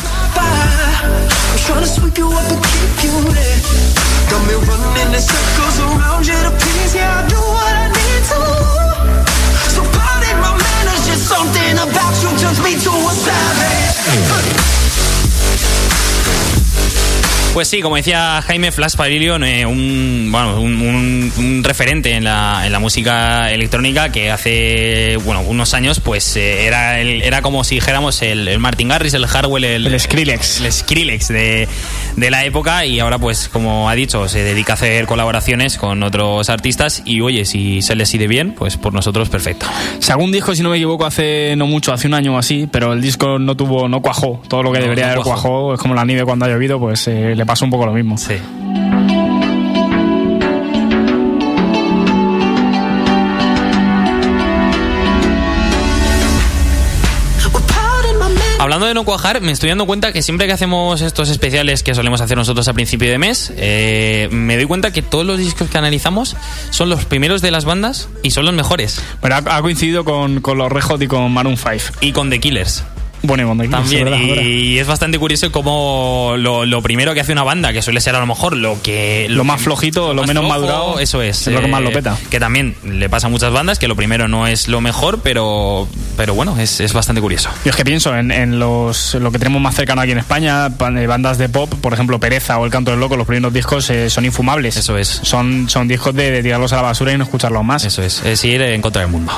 Got 4.31 4.43
me 4.49 4.55
running 4.55 5.12
in 5.14 5.20
circles 5.20 5.79
around 5.81 6.27
you 6.27 6.35
to 6.35 6.51
please. 6.51 6.95
Yeah, 6.95 7.20
I 7.20 7.29
do 7.29 7.37
what 7.37 7.75
I 7.75 7.87
need 7.93 8.22
to. 8.31 8.41
So 9.75 9.83
pardon 9.97 10.37
my 10.41 10.53
manners, 10.57 11.07
just 11.07 11.29
something 11.29 11.75
about 11.79 12.14
you 12.22 12.31
turns 12.39 12.61
me 12.62 12.72
to 12.75 12.91
a 12.91 13.14
savage. 13.14 14.84
Pues 17.55 17.68
sí, 17.68 17.80
como 17.82 17.94
decía 17.94 18.42
Jaime, 18.42 18.72
Flash 18.72 18.96
Pavilion, 18.96 19.44
eh, 19.44 19.64
un, 19.64 20.28
bueno, 20.32 20.61
un, 20.61 20.74
un- 20.82 21.32
un 21.38 21.62
referente 21.62 22.11
en 22.14 22.24
la, 22.24 22.62
en 22.66 22.72
la 22.72 22.80
música 22.80 23.52
electrónica 23.52 24.11
que 24.11 24.32
hace 24.32 25.16
bueno, 25.24 25.42
unos 25.42 25.72
años 25.72 26.00
pues 26.00 26.34
eh, 26.36 26.66
era, 26.66 27.00
el- 27.00 27.22
era 27.22 27.42
como 27.42 27.62
si 27.62 27.76
dijéramos 27.76 28.22
el, 28.22 28.48
el 28.48 28.59
Martin 28.59 28.88
Garrix, 28.88 29.14
el 29.14 29.28
Hardwell, 29.28 29.62
el, 29.62 29.86
El 29.86 30.00
Skrillex. 30.00 30.62
el 30.62 30.72
Skrillex 30.72 31.28
de, 31.28 31.68
de 32.16 32.30
la 32.32 32.44
época 32.44 32.86
y 32.86 32.98
ahora 32.98 33.20
pues 33.20 33.48
como 33.48 33.88
ha 33.88 33.94
dicho 33.94 34.28
se 34.28 34.42
dedica 34.42 34.72
a 34.72 34.74
hacer 34.74 35.07
colaboraciones 35.07 35.76
con 35.78 36.02
otros 36.02 36.50
artistas 36.50 37.02
y 37.05 37.20
oye, 37.20 37.44
si 37.44 37.82
se 37.82 37.94
le 37.94 38.05
sigue 38.05 38.26
bien, 38.26 38.52
pues 38.59 38.76
por 38.76 38.92
nosotros 38.92 39.28
perfecto. 39.28 39.66
Un 40.18 40.32
disco, 40.32 40.55
si 40.57 40.62
no 40.64 40.70
me 40.70 40.76
equivoco, 40.76 41.07
hace 41.07 41.55
no 41.57 41.66
mucho, 41.68 41.92
hace 41.92 42.09
un 42.09 42.14
año 42.14 42.34
o 42.34 42.38
así, 42.38 42.66
pero 42.70 42.94
el 42.94 43.00
disco 43.00 43.38
no 43.38 43.57
tuvo, 43.57 43.88
no 43.88 44.00
cuajó. 44.02 44.42
Todo 44.48 44.62
lo 44.64 44.72
que 44.72 44.78
No, 44.78 44.84
debería 44.84 45.07
no 45.07 45.12
haber 45.12 45.22
cuajó. 45.24 45.42
cuajó. 45.42 45.74
Es 45.74 45.80
como 45.80 45.94
la 45.94 46.05
nieve 46.05 46.24
cuando 46.24 46.46
ha 46.46 46.48
llovido, 46.48 46.80
pues 46.80 47.07
eh, 47.09 47.34
le 47.36 47.43
pasa 47.47 47.64
un 47.64 47.70
poco 47.70 47.86
lo 47.86 47.92
mismo. 47.92 48.16
Sí. 48.16 48.34
Hablando 58.64 58.86
de 58.86 58.95
no 58.95 59.05
cuajar, 59.05 59.42
me 59.42 59.53
estoy 59.53 59.68
dando 59.68 59.84
cuenta 59.84 60.11
que 60.11 60.22
siempre 60.22 60.47
que 60.47 60.55
hacemos 60.55 61.03
estos 61.03 61.28
especiales 61.28 61.82
que 61.82 61.95
solemos 61.95 62.22
hacer 62.22 62.38
nosotros 62.38 62.66
a 62.66 62.72
principio 62.72 63.11
de 63.11 63.18
mes, 63.18 63.53
eh, 63.59 64.26
me 64.32 64.57
doy 64.57 64.64
cuenta 64.64 64.90
que 64.90 65.03
todos 65.03 65.26
los 65.26 65.36
discos 65.36 65.68
que 65.68 65.76
analizamos 65.76 66.34
son 66.70 66.88
los 66.88 67.05
primeros 67.05 67.42
de 67.42 67.51
las 67.51 67.66
bandas 67.66 68.09
y 68.22 68.30
son 68.30 68.47
los 68.47 68.55
mejores. 68.55 69.03
Pero 69.20 69.34
ha, 69.34 69.57
ha 69.57 69.61
coincidido 69.61 70.07
con, 70.07 70.40
con 70.40 70.57
los 70.57 70.72
Red 70.72 70.80
Hot 70.80 71.03
y 71.03 71.07
con 71.09 71.30
Maroon 71.30 71.59
5. 71.59 71.99
Y 72.01 72.12
con 72.12 72.30
The 72.30 72.40
Killers. 72.40 72.84
Bueno, 73.27 73.64
y 73.64 73.68
También, 73.68 74.09
y 74.45 74.79
es 74.79 74.87
bastante 74.87 75.18
curioso 75.18 75.51
como 75.51 76.35
lo, 76.37 76.66
lo 76.66 76.83
primero 76.83 77.14
que 77.14 77.20
hace 77.20 77.33
una 77.33 77.43
banda, 77.43 77.72
que 77.72 77.81
suele 77.81 78.03
ser 78.03 78.14
a 78.14 78.20
lo 78.20 78.27
mejor 78.27 78.55
lo 78.55 78.83
que... 78.83 79.27
Lo 79.31 79.45
más 79.45 79.62
flojito, 79.62 80.12
lo 80.12 80.20
más 80.22 80.29
menos 80.29 80.43
flojo, 80.45 80.55
madurado, 80.61 80.99
Eso 81.01 81.22
es. 81.22 81.47
es 81.47 81.55
lo 81.55 81.61
que 81.61 81.66
eh, 81.66 81.70
más 81.70 81.81
lo 81.81 81.91
peta. 81.91 82.18
Que 82.29 82.39
también 82.39 82.77
le 82.85 83.09
pasa 83.09 83.29
a 83.29 83.31
muchas 83.31 83.51
bandas, 83.51 83.79
que 83.79 83.89
lo 83.89 83.97
primero 83.97 84.29
no 84.29 84.47
es 84.47 84.68
lo 84.68 84.83
mejor, 84.83 85.20
pero, 85.22 85.89
pero 86.18 86.35
bueno, 86.35 86.59
es, 86.59 86.81
es 86.81 86.93
bastante 86.93 87.22
curioso. 87.22 87.49
Yo 87.64 87.70
es 87.70 87.77
que 87.77 87.85
pienso 87.85 88.14
en, 88.14 88.31
en 88.31 88.59
los, 88.59 89.14
lo 89.14 89.33
que 89.33 89.39
tenemos 89.39 89.62
más 89.62 89.75
cercano 89.75 90.03
aquí 90.03 90.12
en 90.12 90.18
España, 90.18 90.66
eh, 90.66 91.07
bandas 91.07 91.39
de 91.39 91.49
pop, 91.49 91.72
por 91.81 91.95
ejemplo 91.95 92.20
Pereza 92.20 92.59
o 92.59 92.66
El 92.66 92.70
Canto 92.70 92.91
del 92.91 93.01
Loco, 93.01 93.16
los 93.16 93.27
primeros 93.27 93.55
discos 93.55 93.89
eh, 93.89 94.11
son 94.11 94.27
infumables. 94.27 94.77
Eso 94.77 94.99
es. 94.99 95.09
Son, 95.22 95.68
son 95.70 95.89
discos 95.89 96.14
de, 96.14 96.31
de 96.31 96.43
tirarlos 96.43 96.75
a 96.75 96.77
la 96.77 96.83
basura 96.83 97.12
y 97.14 97.16
no 97.16 97.25
escucharlos 97.25 97.64
más. 97.64 97.85
Eso 97.85 98.03
es, 98.03 98.22
es 98.22 98.45
ir 98.45 98.61
en 98.61 98.83
contra 98.83 99.01
del 99.01 99.11
mundo. 99.11 99.33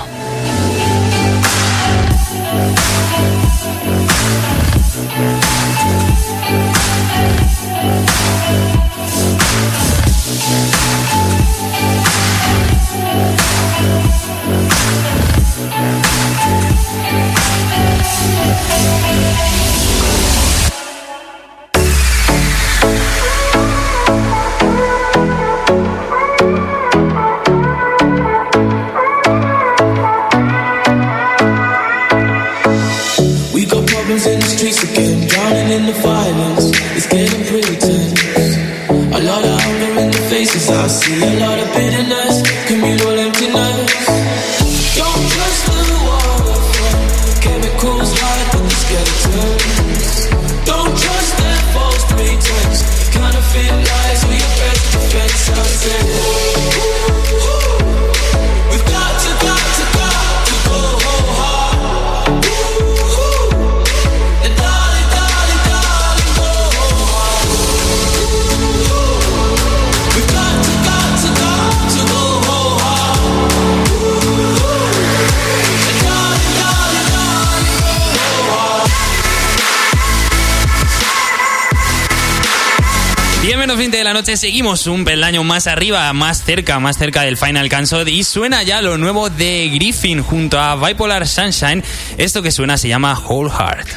20 84.36 84.46
de 84.46 84.52
la 84.52 84.66
noche, 84.66 84.76
seguimos 84.76 84.86
un 84.86 85.04
peldaño 85.04 85.44
más 85.44 85.66
arriba, 85.66 86.12
más 86.12 86.42
cerca, 86.42 86.78
más 86.78 86.98
cerca 86.98 87.22
del 87.22 87.36
Final 87.36 87.68
Cansod 87.68 88.06
y 88.06 88.24
suena 88.24 88.62
ya 88.62 88.82
lo 88.82 88.98
nuevo 88.98 89.30
de 89.30 89.70
Griffin 89.72 90.22
junto 90.22 90.58
a 90.58 90.76
Bipolar 90.76 91.26
Sunshine. 91.26 91.82
Esto 92.18 92.42
que 92.42 92.50
suena 92.50 92.76
se 92.76 92.88
llama 92.88 93.18
Whole 93.18 93.50
Heart. 93.50 93.88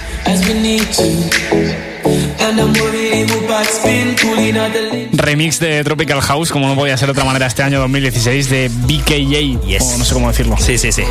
Remix 5.22 5.60
de 5.60 5.84
Tropical 5.84 6.22
House, 6.22 6.52
como 6.52 6.68
no 6.68 6.76
podía 6.76 6.98
ser 6.98 7.08
de 7.08 7.12
otra 7.12 7.26
manera 7.26 7.46
este 7.46 7.64
año 7.64 7.80
2016, 7.80 8.50
de 8.50 8.70
BKJ. 8.70 9.66
Yes. 9.66 9.84
O 9.84 9.98
no 9.98 10.06
sé 10.06 10.14
cómo 10.14 10.30
decirlo. 10.30 10.56
Sí, 10.58 10.78
sí, 10.78 10.92
sí. 10.92 11.04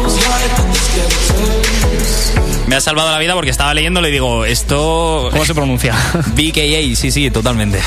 Me 2.67 2.77
ha 2.77 2.81
salvado 2.81 3.11
la 3.11 3.19
vida 3.19 3.35
porque 3.35 3.51
estaba 3.51 3.73
leyendo 3.75 4.07
y 4.07 4.11
digo, 4.11 4.45
esto... 4.45 5.29
¿Cómo 5.31 5.45
se 5.45 5.55
pronuncia? 5.55 5.95
BKA, 6.35 6.97
sí, 6.97 7.11
sí, 7.11 7.31
totalmente. 7.31 7.81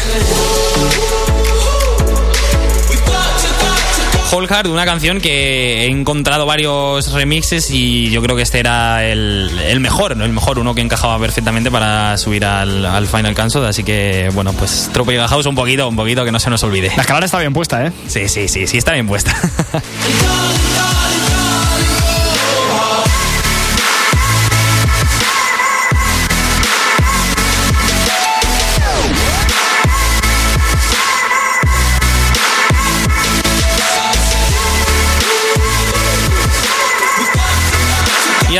Whole 4.31 4.47
Heart, 4.47 4.67
una 4.67 4.85
canción 4.85 5.19
que 5.19 5.83
he 5.83 5.85
encontrado 5.87 6.45
varios 6.45 7.11
remixes 7.11 7.69
y 7.69 8.09
yo 8.11 8.21
creo 8.21 8.35
que 8.35 8.43
este 8.43 8.59
era 8.59 9.05
el, 9.05 9.59
el 9.59 9.79
mejor, 9.81 10.15
¿no? 10.15 10.23
el 10.23 10.31
mejor, 10.31 10.57
uno 10.57 10.73
que 10.73 10.81
encajaba 10.81 11.19
perfectamente 11.19 11.69
para 11.69 12.17
subir 12.17 12.45
al, 12.45 12.85
al 12.85 13.07
Final 13.07 13.35
Cansod, 13.35 13.65
así 13.65 13.83
que 13.83 14.29
bueno, 14.33 14.53
pues 14.53 14.89
Tropical 14.93 15.27
House 15.27 15.45
un 15.47 15.55
poquito, 15.55 15.87
un 15.87 15.95
poquito 15.95 16.23
que 16.23 16.31
no 16.31 16.39
se 16.39 16.49
nos 16.49 16.63
olvide. 16.63 16.91
La 16.95 17.01
escalera 17.01 17.25
está 17.25 17.39
bien 17.39 17.53
puesta, 17.53 17.85
¿eh? 17.85 17.91
Sí, 18.07 18.29
sí, 18.29 18.47
sí, 18.47 18.67
sí, 18.67 18.77
está 18.77 18.93
bien 18.93 19.07
puesta. 19.07 19.35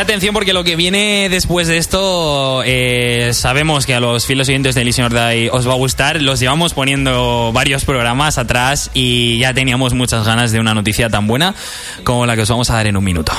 atención 0.02 0.34
porque 0.34 0.54
lo 0.54 0.64
que 0.64 0.76
viene 0.76 1.28
después 1.30 1.68
de 1.68 1.78
esto, 1.78 2.64
eh, 2.66 3.32
sabemos 3.34 3.86
que 3.86 3.96
a 3.96 4.00
los 4.00 4.26
fieles 4.26 4.50
oyentes 4.50 4.76
de 4.76 4.84
Listen 4.84 5.06
or 5.06 5.14
Die 5.14 5.50
os 5.52 5.68
va 5.68 5.74
a 5.74 5.76
gustar. 5.76 6.22
Los 6.22 6.40
llevamos 6.40 6.74
poniendo 6.74 7.52
varios 7.54 7.86
programas 7.86 8.38
atrás 8.38 8.92
y 8.94 9.38
ya 9.40 9.54
teníamos 9.54 9.94
muchas 9.94 10.26
ganas 10.26 10.52
de 10.52 10.60
una 10.60 10.74
noticia 10.74 11.10
tan 11.10 11.28
buena 11.28 11.56
como 12.04 12.26
la 12.26 12.36
que 12.36 12.42
os 12.42 12.50
vamos 12.50 12.70
a 12.70 12.76
dar 12.76 12.88
en 12.88 12.98
un 12.98 13.04
minuto. 13.04 13.32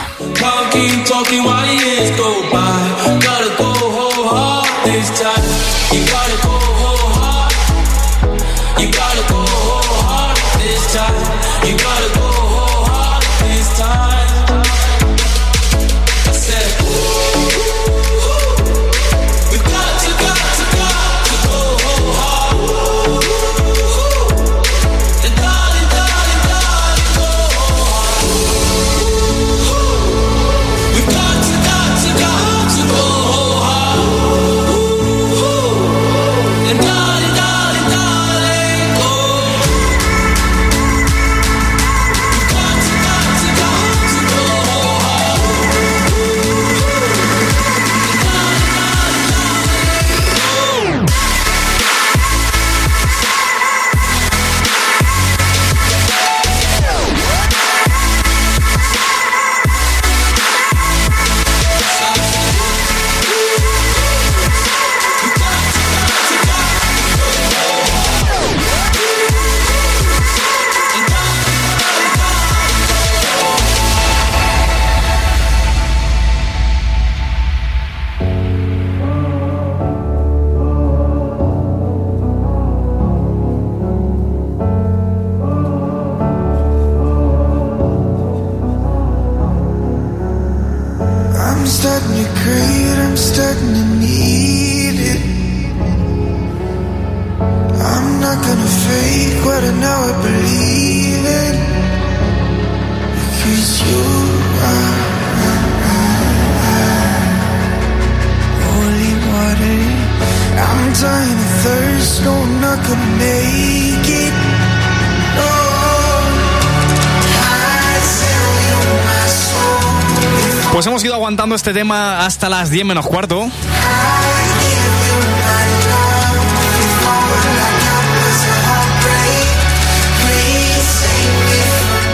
Este 121.55 121.73
tema 121.75 122.25
hasta 122.25 122.49
las 122.49 122.71
10 122.71 122.85
menos 122.87 123.07
cuarto. 123.07 123.51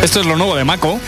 Esto 0.02 0.20
es 0.20 0.26
lo 0.26 0.36
nuevo 0.36 0.56
de 0.56 0.64
Mako. 0.64 1.00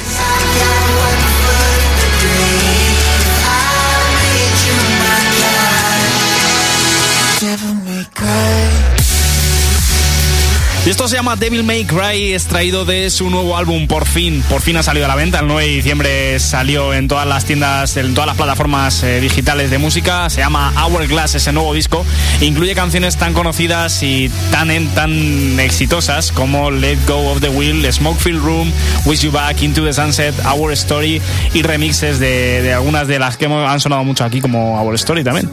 Y 10.87 10.89
esto 10.89 11.07
se 11.09 11.17
llama 11.17 11.37
Devil 11.37 11.63
May 11.63 11.85
Cry, 11.85 12.33
extraído 12.33 12.87
de 12.87 13.11
su 13.11 13.29
nuevo 13.29 13.55
álbum, 13.55 13.87
por 13.87 14.07
fin. 14.07 14.43
Por 14.49 14.63
fin 14.63 14.79
ha 14.79 14.83
salido 14.83 15.05
a 15.05 15.09
la 15.09 15.15
venta. 15.15 15.41
El 15.41 15.47
9 15.47 15.63
de 15.63 15.69
diciembre 15.75 16.41
salió 16.41 16.95
en 16.95 17.07
todas 17.07 17.27
las 17.27 17.45
tiendas, 17.45 17.99
en 17.99 18.15
todas 18.15 18.27
las 18.29 18.37
plataformas 18.39 19.03
eh, 19.03 19.21
digitales 19.21 19.71
de 19.71 19.77
música. 19.77 20.31
Se 20.31 20.41
llama 20.41 20.73
Hourglass, 20.83 21.35
ese 21.35 21.53
nuevo 21.53 21.75
disco. 21.75 22.05
Incluye 22.41 22.75
canciones 22.75 23.17
tan 23.19 23.35
conocidas 23.35 24.03
y 24.03 24.31
tan, 24.51 24.71
en- 24.71 24.89
tan 24.95 25.61
exitosas 25.61 26.33
como 26.33 26.71
Let 26.71 26.97
Go 27.07 27.31
of 27.31 27.41
the 27.43 27.51
Wheel, 27.51 27.87
Smokefield 27.93 28.43
Room, 28.43 28.73
Wish 29.05 29.21
You 29.21 29.31
Back, 29.33 29.61
Into 29.63 29.85
the 29.85 29.93
Sunset, 29.93 30.35
Our 30.47 30.73
Story 30.73 31.21
y 31.53 31.61
remixes 31.61 32.19
de, 32.19 32.63
de 32.63 32.73
algunas 32.73 33.07
de 33.07 33.19
las 33.19 33.37
que 33.37 33.45
hemos- 33.45 33.69
han 33.71 33.81
sonado 33.81 34.03
mucho 34.03 34.25
aquí, 34.25 34.41
como 34.41 34.81
Our 34.83 34.95
Story 34.95 35.25
también. 35.25 35.51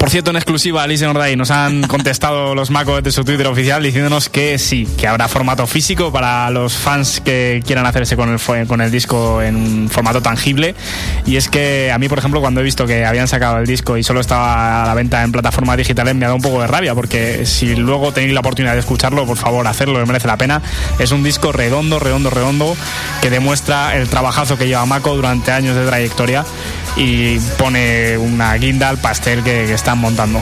Por 0.00 0.10
cierto, 0.10 0.30
en 0.30 0.36
exclusiva, 0.36 0.84
Listen 0.88 1.10
or 1.10 1.22
Die, 1.22 1.36
nos 1.36 1.52
han 1.52 1.82
contestado 1.86 2.55
los 2.56 2.70
Mako 2.70 3.02
de 3.02 3.12
su 3.12 3.22
Twitter 3.22 3.46
oficial 3.46 3.82
diciéndonos 3.82 4.30
que 4.30 4.58
sí, 4.58 4.88
que 4.98 5.06
habrá 5.06 5.28
formato 5.28 5.66
físico 5.66 6.10
para 6.10 6.50
los 6.50 6.74
fans 6.74 7.20
que 7.20 7.62
quieran 7.66 7.84
hacerse 7.84 8.16
con 8.16 8.30
el, 8.30 8.66
con 8.66 8.80
el 8.80 8.90
disco 8.90 9.42
en 9.42 9.56
un 9.56 9.90
formato 9.90 10.22
tangible. 10.22 10.74
Y 11.26 11.36
es 11.36 11.48
que 11.48 11.92
a 11.92 11.98
mí, 11.98 12.08
por 12.08 12.18
ejemplo, 12.18 12.40
cuando 12.40 12.62
he 12.62 12.64
visto 12.64 12.86
que 12.86 13.04
habían 13.04 13.28
sacado 13.28 13.58
el 13.58 13.66
disco 13.66 13.98
y 13.98 14.02
solo 14.02 14.20
estaba 14.20 14.82
a 14.82 14.86
la 14.86 14.94
venta 14.94 15.22
en 15.22 15.32
plataformas 15.32 15.76
digitales, 15.76 16.14
me 16.14 16.24
ha 16.24 16.28
dado 16.28 16.36
un 16.36 16.42
poco 16.42 16.60
de 16.62 16.66
rabia, 16.66 16.94
porque 16.94 17.44
si 17.44 17.76
luego 17.76 18.12
tenéis 18.12 18.32
la 18.32 18.40
oportunidad 18.40 18.72
de 18.72 18.80
escucharlo, 18.80 19.26
por 19.26 19.36
favor, 19.36 19.66
hacerlo, 19.66 19.98
me 19.98 20.06
merece 20.06 20.26
la 20.26 20.38
pena. 20.38 20.62
Es 20.98 21.12
un 21.12 21.22
disco 21.22 21.52
redondo, 21.52 21.98
redondo, 21.98 22.30
redondo, 22.30 22.74
que 23.20 23.28
demuestra 23.28 23.96
el 23.96 24.08
trabajazo 24.08 24.56
que 24.56 24.66
lleva 24.66 24.86
Mako 24.86 25.14
durante 25.14 25.52
años 25.52 25.76
de 25.76 25.84
trayectoria 25.84 26.46
y 26.96 27.38
pone 27.58 28.16
una 28.16 28.54
guinda 28.54 28.88
al 28.88 28.96
pastel 28.96 29.42
que, 29.42 29.66
que 29.66 29.74
están 29.74 29.98
montando. 29.98 30.40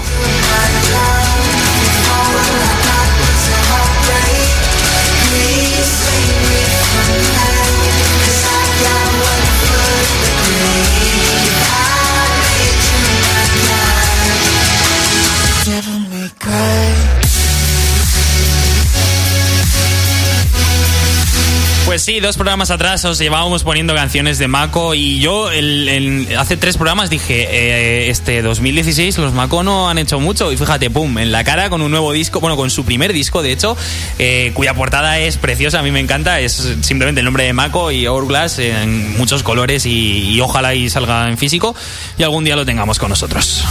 Pues 21.94 22.02
sí, 22.02 22.18
dos 22.18 22.34
programas 22.34 22.72
atrás 22.72 23.04
os 23.04 23.20
llevábamos 23.20 23.62
poniendo 23.62 23.94
canciones 23.94 24.38
de 24.38 24.48
Mako 24.48 24.96
y 24.96 25.20
yo 25.20 25.52
el- 25.52 25.88
el- 25.88 26.36
hace 26.36 26.56
tres 26.56 26.76
programas 26.76 27.08
dije, 27.08 27.46
eh, 27.48 28.10
este 28.10 28.42
2016 28.42 29.16
los 29.18 29.32
Mako 29.32 29.62
no 29.62 29.88
han 29.88 29.98
hecho 29.98 30.18
mucho 30.18 30.50
y 30.50 30.56
fíjate, 30.56 30.90
pum, 30.90 31.16
en 31.18 31.30
la 31.30 31.44
cara 31.44 31.70
con 31.70 31.82
un 31.82 31.92
nuevo 31.92 32.10
disco, 32.12 32.40
bueno, 32.40 32.56
con 32.56 32.68
su 32.70 32.84
primer 32.84 33.12
disco 33.12 33.44
de 33.44 33.52
hecho, 33.52 33.76
eh, 34.18 34.50
cuya 34.54 34.74
portada 34.74 35.20
es 35.20 35.36
preciosa, 35.36 35.78
a 35.78 35.82
mí 35.84 35.92
me 35.92 36.00
encanta, 36.00 36.40
es 36.40 36.68
simplemente 36.80 37.20
el 37.20 37.26
nombre 37.26 37.44
de 37.44 37.52
Mako 37.52 37.92
y 37.92 38.08
Hourglass 38.08 38.58
en 38.58 39.16
muchos 39.16 39.44
colores 39.44 39.86
y, 39.86 40.30
y 40.34 40.40
ojalá 40.40 40.74
y 40.74 40.90
salga 40.90 41.28
en 41.28 41.38
físico 41.38 41.76
y 42.18 42.24
algún 42.24 42.42
día 42.42 42.56
lo 42.56 42.66
tengamos 42.66 42.98
con 42.98 43.10
nosotros. 43.10 43.62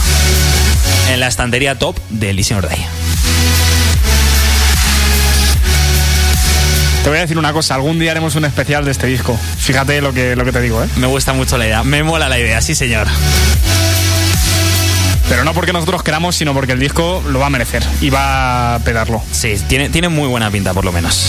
En 1.12 1.20
la 1.20 1.26
estantería 1.28 1.78
top 1.78 1.98
de 2.08 2.30
Elysian 2.30 2.62
Day. 2.62 2.78
Te 7.04 7.10
voy 7.10 7.18
a 7.18 7.20
decir 7.20 7.36
una 7.36 7.52
cosa, 7.52 7.74
algún 7.74 7.98
día 7.98 8.12
haremos 8.12 8.34
un 8.34 8.46
especial 8.46 8.86
de 8.86 8.90
este 8.90 9.06
disco. 9.06 9.38
Fíjate 9.58 10.00
lo 10.00 10.14
que, 10.14 10.34
lo 10.36 10.44
que 10.46 10.52
te 10.52 10.62
digo, 10.62 10.82
¿eh? 10.82 10.88
Me 10.96 11.06
gusta 11.06 11.34
mucho 11.34 11.58
la 11.58 11.66
idea, 11.66 11.84
me 11.84 12.02
mola 12.02 12.30
la 12.30 12.38
idea, 12.38 12.62
sí 12.62 12.74
señor. 12.74 13.06
Pero 15.28 15.44
no 15.44 15.52
porque 15.52 15.74
nosotros 15.74 16.02
queramos, 16.02 16.34
sino 16.34 16.54
porque 16.54 16.72
el 16.72 16.80
disco 16.80 17.22
lo 17.28 17.40
va 17.40 17.46
a 17.46 17.50
merecer 17.50 17.84
y 18.00 18.08
va 18.08 18.76
a 18.76 18.78
pedarlo. 18.78 19.22
Sí, 19.32 19.54
tiene, 19.68 19.90
tiene 19.90 20.08
muy 20.08 20.28
buena 20.28 20.50
pinta 20.50 20.72
por 20.72 20.86
lo 20.86 20.92
menos. 20.92 21.26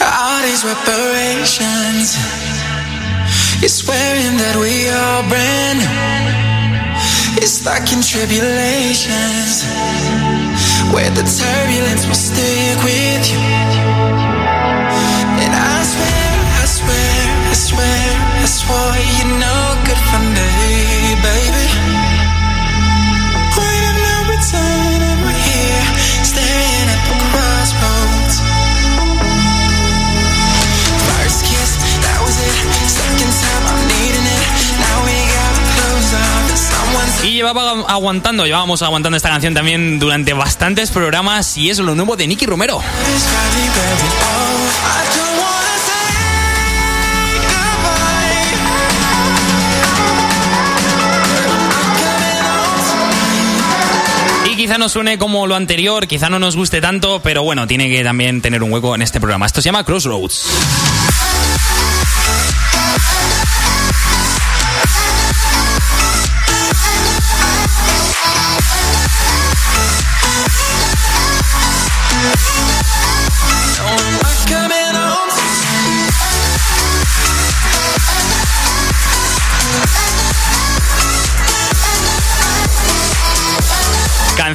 All 0.00 0.42
these 0.42 0.64
reparations. 0.64 2.16
You're 3.60 3.68
swearing 3.68 4.38
that 4.38 4.56
we 4.56 4.88
all 4.88 5.22
brand 5.28 5.80
new. 5.80 7.42
It's 7.42 7.60
stuck 7.60 7.92
in 7.92 8.00
tribulations. 8.00 9.64
Where 10.94 11.10
the 11.10 11.22
turbulence 11.22 12.06
will 12.06 12.14
stick 12.14 12.76
with 12.82 13.24
you. 13.32 13.40
And 15.42 15.52
I 15.52 15.82
swear, 15.92 16.30
I 16.62 16.66
swear, 16.66 17.18
I 17.50 17.54
swear, 17.54 18.06
I 18.42 18.46
swore 18.46 18.96
you're 19.16 19.34
no 19.38 19.58
good 19.86 20.02
for 20.10 20.22
me, 20.36 20.95
Y 37.24 37.32
llevaba 37.32 37.84
aguantando, 37.88 38.46
llevábamos 38.46 38.82
aguantando 38.82 39.16
esta 39.16 39.30
canción 39.30 39.54
también 39.54 39.98
durante 39.98 40.32
bastantes 40.32 40.90
programas 40.90 41.56
y 41.56 41.70
es 41.70 41.78
lo 41.78 41.94
nuevo 41.94 42.16
de 42.16 42.26
Nicky 42.26 42.46
Romero. 42.46 42.80
Y 54.48 54.56
quizá 54.56 54.78
no 54.78 54.88
suene 54.88 55.18
como 55.18 55.46
lo 55.46 55.56
anterior, 55.56 56.06
quizá 56.06 56.30
no 56.30 56.38
nos 56.38 56.56
guste 56.56 56.80
tanto, 56.80 57.20
pero 57.20 57.42
bueno, 57.42 57.66
tiene 57.66 57.88
que 57.90 58.04
también 58.04 58.40
tener 58.40 58.62
un 58.62 58.72
hueco 58.72 58.94
en 58.94 59.02
este 59.02 59.20
programa. 59.20 59.46
Esto 59.46 59.60
se 59.60 59.66
llama 59.66 59.84
Crossroads. 59.84 60.46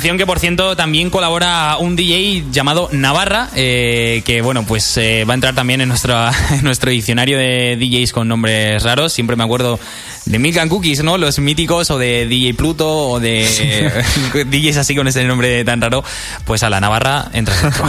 Canción 0.01 0.17
que 0.17 0.25
por 0.25 0.39
cierto 0.39 0.75
también 0.75 1.11
colabora 1.11 1.77
un 1.77 1.95
DJ 1.95 2.45
llamado 2.51 2.89
Navarra, 2.91 3.49
eh, 3.55 4.23
que 4.25 4.41
bueno, 4.41 4.65
pues 4.65 4.97
eh, 4.97 5.25
va 5.29 5.33
a 5.33 5.35
entrar 5.35 5.53
también 5.53 5.79
en 5.79 5.89
nuestro, 5.89 6.17
en 6.49 6.63
nuestro 6.63 6.89
diccionario 6.89 7.37
de 7.37 7.77
DJs 7.79 8.11
con 8.11 8.27
nombres 8.27 8.81
raros. 8.81 9.13
Siempre 9.13 9.35
me 9.35 9.43
acuerdo 9.43 9.79
de 10.25 10.39
Milk 10.39 10.57
and 10.57 10.71
Cookies, 10.71 11.03
¿no? 11.03 11.19
Los 11.19 11.37
míticos, 11.37 11.91
o 11.91 11.99
de 11.99 12.25
DJ 12.25 12.55
Pluto, 12.55 13.09
o 13.09 13.19
de 13.19 13.45
DJs 14.49 14.77
así 14.77 14.95
con 14.95 15.07
ese 15.07 15.23
nombre 15.25 15.63
tan 15.65 15.79
raro. 15.79 16.03
Pues 16.45 16.63
a 16.63 16.71
la 16.71 16.81
Navarra 16.81 17.29
entra 17.31 17.53
dentro. 17.61 17.85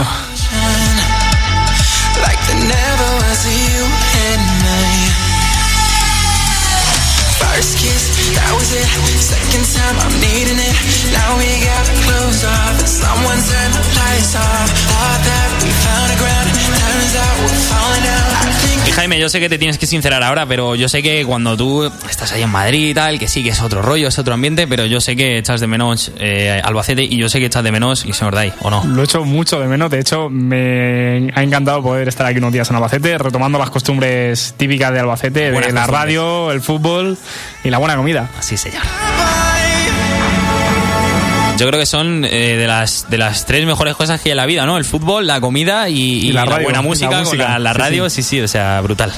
Got 12.41 12.41
clothes 12.41 12.45
off. 12.45 12.79
and 12.79 12.87
Someone 12.87 13.37
turned 13.37 13.73
the 13.73 13.83
lights 13.99 14.35
off. 14.35 14.69
Thought 14.89 15.21
that 15.23 15.49
we 15.63 15.69
found 15.69 16.09
a 16.11 16.17
ground. 16.17 16.47
Turns 16.53 17.15
out 17.15 17.35
we're 17.41 17.59
falling 17.69 18.03
down. 18.03 18.47
I 18.47 18.51
think 18.51 18.87
Y 18.87 18.91
Jaime, 18.91 19.19
yo 19.19 19.29
sé 19.29 19.39
que 19.39 19.49
te 19.49 19.57
tienes 19.57 19.77
que 19.77 19.87
sincerar 19.87 20.21
ahora, 20.23 20.45
pero 20.45 20.75
yo 20.75 20.89
sé 20.89 21.01
que 21.01 21.25
cuando 21.25 21.55
tú 21.57 21.85
estás 22.09 22.31
ahí 22.33 22.41
en 22.43 22.49
Madrid 22.49 22.89
y 22.89 22.93
tal, 22.93 23.17
que 23.19 23.27
sí 23.27 23.43
que 23.43 23.49
es 23.49 23.61
otro 23.61 23.81
rollo, 23.81 24.07
es 24.09 24.19
otro 24.19 24.33
ambiente, 24.33 24.67
pero 24.67 24.85
yo 24.85 24.99
sé 25.01 25.15
que 25.15 25.37
echas 25.37 25.61
de 25.61 25.67
menos 25.67 26.11
eh, 26.19 26.61
Albacete 26.63 27.03
y 27.03 27.17
yo 27.17 27.29
sé 27.29 27.39
que 27.39 27.45
echas 27.45 27.63
de 27.63 27.71
menos 27.71 28.05
y 28.05 28.11
Day, 28.31 28.53
¿o 28.61 28.69
no? 28.69 28.83
Lo 28.85 29.01
he 29.01 29.05
hecho 29.05 29.23
mucho 29.25 29.59
de 29.59 29.67
menos, 29.67 29.89
de 29.91 29.99
hecho 29.99 30.29
me 30.29 31.29
ha 31.35 31.43
encantado 31.43 31.81
poder 31.83 32.07
estar 32.07 32.25
aquí 32.25 32.37
unos 32.39 32.53
días 32.53 32.69
en 32.69 32.75
Albacete, 32.75 33.17
retomando 33.17 33.57
las 33.59 33.69
costumbres 33.69 34.53
típicas 34.57 34.91
de 34.93 34.99
Albacete, 34.99 35.51
Buenas 35.51 35.67
de 35.69 35.73
la 35.73 35.81
costumbres. 35.81 36.01
radio, 36.05 36.51
el 36.51 36.61
fútbol 36.61 37.17
y 37.63 37.69
la 37.69 37.77
buena 37.79 37.95
comida. 37.95 38.29
Sí, 38.41 38.57
señor. 38.57 38.81
Yo 41.63 41.69
creo 41.69 41.79
que 41.79 41.85
son 41.85 42.25
eh, 42.25 42.57
de 42.57 42.67
las 42.67 43.09
de 43.09 43.17
las 43.17 43.45
tres 43.45 43.65
mejores 43.65 43.95
cosas 43.95 44.19
que 44.19 44.27
hay 44.27 44.31
en 44.31 44.37
la 44.37 44.45
vida, 44.45 44.65
¿no? 44.65 44.77
El 44.77 44.83
fútbol, 44.83 45.25
la 45.25 45.39
comida 45.39 45.87
y, 45.87 45.95
y 45.95 46.27
Y 46.27 46.31
la 46.33 46.43
la, 46.43 46.51
radio, 46.51 46.63
buena 46.65 46.79
la 46.79 46.81
música, 46.81 47.07
con 47.11 47.19
música. 47.19 47.47
la, 47.51 47.59
la 47.59 47.71
Sí, 47.73 47.79
radio, 47.79 48.09
sí. 48.09 48.21
sí, 48.21 48.29
sí, 48.31 48.41
o 48.41 48.47
sea, 48.49 48.81
brutal. 48.81 49.13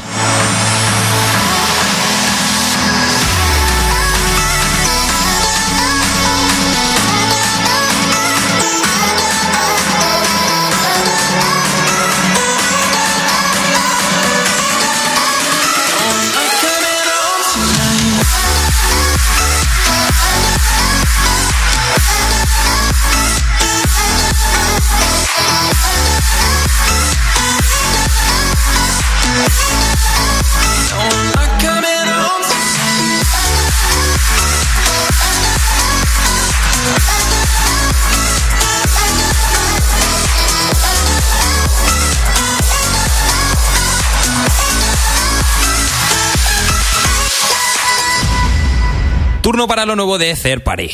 Para 49.67 49.85
lo 49.85 49.95
nuevo 49.95 50.17
de 50.17 50.33
Third 50.35 50.63
Party. 50.63 50.89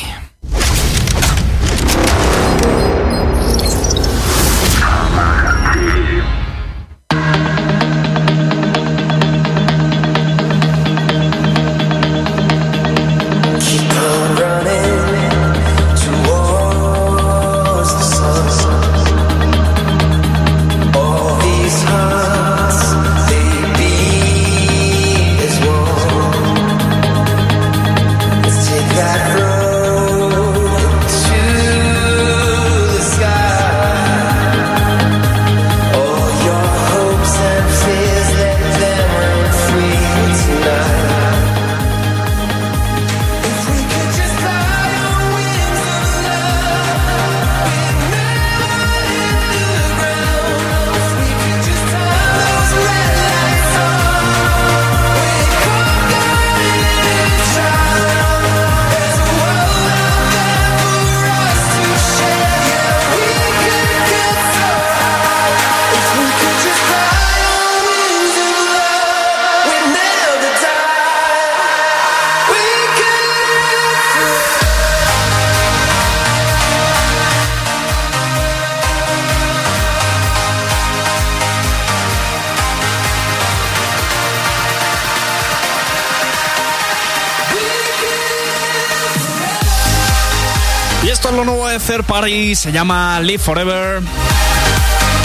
Third 91.86 92.04
Party, 92.04 92.54
se 92.54 92.70
llama 92.70 93.20
Live 93.20 93.38
Forever. 93.38 94.00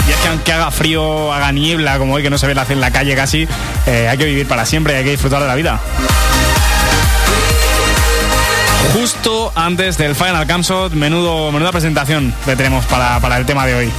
Y 0.08 0.10
es 0.10 0.16
que 0.16 0.28
aunque 0.28 0.52
haga 0.52 0.70
frío, 0.70 1.32
haga 1.32 1.52
niebla, 1.52 1.98
como 1.98 2.14
hoy 2.14 2.22
que 2.22 2.30
no 2.30 2.38
se 2.38 2.46
ve 2.46 2.54
la 2.54 2.66
en 2.68 2.80
la 2.80 2.90
calle 2.90 3.14
casi, 3.14 3.46
eh, 3.86 4.08
hay 4.08 4.18
que 4.18 4.24
vivir 4.24 4.46
para 4.48 4.66
siempre, 4.66 4.96
hay 4.96 5.04
que 5.04 5.10
disfrutar 5.10 5.40
de 5.40 5.46
la 5.46 5.54
vida. 5.54 5.80
Justo 8.94 9.52
antes 9.54 9.98
del 9.98 10.14
Final 10.14 10.46
Campshot, 10.46 10.92
menudo, 10.92 11.52
menuda 11.52 11.70
presentación 11.70 12.34
que 12.44 12.56
tenemos 12.56 12.84
para, 12.86 13.20
para 13.20 13.36
el 13.36 13.46
tema 13.46 13.66
de 13.66 13.74
hoy. 13.74 13.92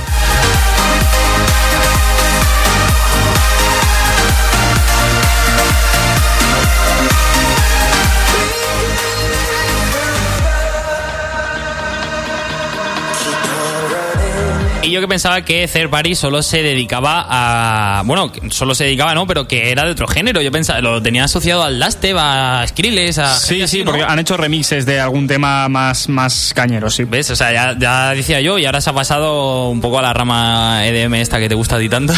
Y 14.90 14.94
yo 14.94 15.02
que 15.02 15.08
pensaba 15.08 15.44
que 15.44 15.68
Third 15.68 15.92
Party 15.92 16.16
solo 16.16 16.42
se 16.42 16.64
dedicaba 16.64 17.24
a. 17.30 18.02
Bueno, 18.06 18.32
solo 18.50 18.74
se 18.74 18.86
dedicaba, 18.86 19.14
¿no? 19.14 19.28
Pero 19.28 19.48
que 19.48 19.70
era 19.72 19.86
de 19.86 19.92
otro 19.92 20.08
género. 20.08 20.42
Yo 20.42 20.52
pensaba, 20.52 20.82
lo 20.82 21.00
tenía 21.00 21.26
asociado 21.26 21.62
al 21.62 21.78
Dastep, 21.78 22.18
a 22.20 22.66
Skrillex, 22.68 23.20
a. 23.20 23.36
Sí, 23.38 23.68
sí, 23.68 23.80
¿no? 23.84 23.86
porque 23.92 24.02
han 24.04 24.18
hecho 24.18 24.36
remixes 24.36 24.88
de 24.88 25.00
algún 25.00 25.28
tema 25.28 25.70
más, 25.70 26.10
más 26.10 26.54
cañero, 26.56 26.90
sí. 26.90 27.04
¿Ves? 27.04 27.30
O 27.30 27.36
sea, 27.36 27.52
ya, 27.54 27.76
ya 27.78 28.10
decía 28.16 28.42
yo, 28.42 28.58
y 28.58 28.66
ahora 28.66 28.82
se 28.82 28.90
ha 28.90 28.94
pasado 28.94 29.70
un 29.70 29.80
poco 29.80 30.00
a 30.00 30.02
la 30.02 30.12
rama 30.12 30.84
EDM 30.88 31.14
esta 31.16 31.40
que 31.40 31.48
te 31.48 31.54
gusta 31.56 31.76
a 31.76 31.80
ti 31.80 31.88
tanto. 31.88 32.14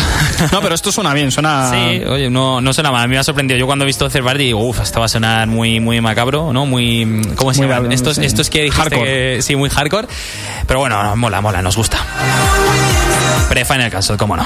No, 0.54 0.62
pero 0.62 0.74
esto 0.74 0.94
suena 0.94 1.14
bien, 1.14 1.30
suena... 1.30 1.70
Sí, 1.72 2.02
oye, 2.08 2.30
no, 2.30 2.62
no 2.62 2.72
suena 2.74 2.90
mal. 2.92 3.04
A 3.04 3.08
mí 3.08 3.16
me 3.16 3.20
ha 3.20 3.24
sorprendido. 3.24 3.58
Yo 3.60 3.66
cuando 3.66 3.84
he 3.84 3.88
visto 3.88 4.10
Third 4.10 4.24
Party 4.24 4.46
digo, 4.46 4.60
uff, 4.66 4.80
esto 4.80 5.00
va 5.02 5.08
a 5.08 5.10
sonar 5.10 5.46
muy, 5.48 5.82
muy 5.82 6.00
macabro, 6.00 6.54
¿no? 6.54 6.66
Muy. 6.66 7.22
¿Cómo 7.36 7.54
se 7.54 7.62
Muy 7.66 7.70
llama? 7.70 7.94
Estos, 7.94 8.16
sí. 8.16 8.26
estos 8.26 8.50
que 8.50 8.62
dijiste 8.64 8.82
Hardcore. 8.82 9.36
que- 9.36 9.42
sí, 9.42 9.56
muy 9.58 9.70
hardcore. 9.70 10.08
Pero 10.68 10.80
bueno, 10.80 11.04
no, 11.04 11.16
mola, 11.18 11.42
mola, 11.42 11.62
nos 11.62 11.76
gusta. 11.76 11.98
Pre-Final 13.52 13.91
Cancel, 13.91 14.16
cómo 14.16 14.38
no. 14.38 14.45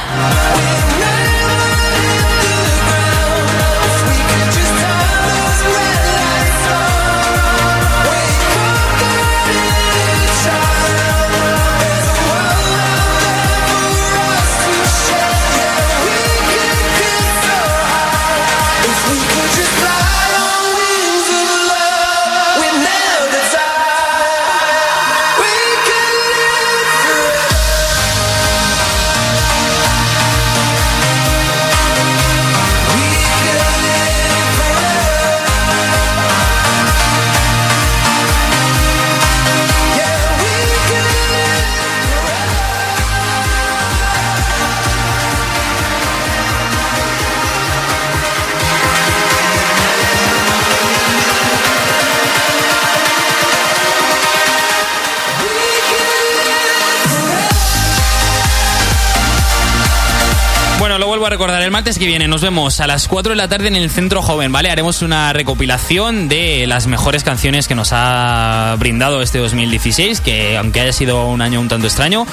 Martes 61.85 61.99
que 61.99 62.07
viene 62.07 62.27
nos 62.27 62.41
vemos 62.41 62.79
a 62.79 62.87
las 62.87 63.07
4 63.07 63.33
de 63.33 63.35
la 63.35 63.47
tarde 63.47 63.67
en 63.67 63.75
el 63.75 63.91
Centro 63.91 64.23
Joven, 64.23 64.51
¿vale? 64.51 64.71
Haremos 64.71 65.03
una 65.03 65.33
recopilación 65.33 66.27
de 66.27 66.65
las 66.65 66.87
mejores 66.87 67.23
canciones 67.23 67.67
que 67.67 67.75
nos 67.75 67.89
ha 67.91 68.75
brindado 68.79 69.21
este 69.21 69.37
2016, 69.37 70.19
que 70.19 70.57
aunque 70.57 70.81
haya 70.81 70.91
sido 70.93 71.27
un 71.27 71.43
año 71.43 71.61
un 71.61 71.67
tanto 71.67 71.85
extraño, 71.85 72.25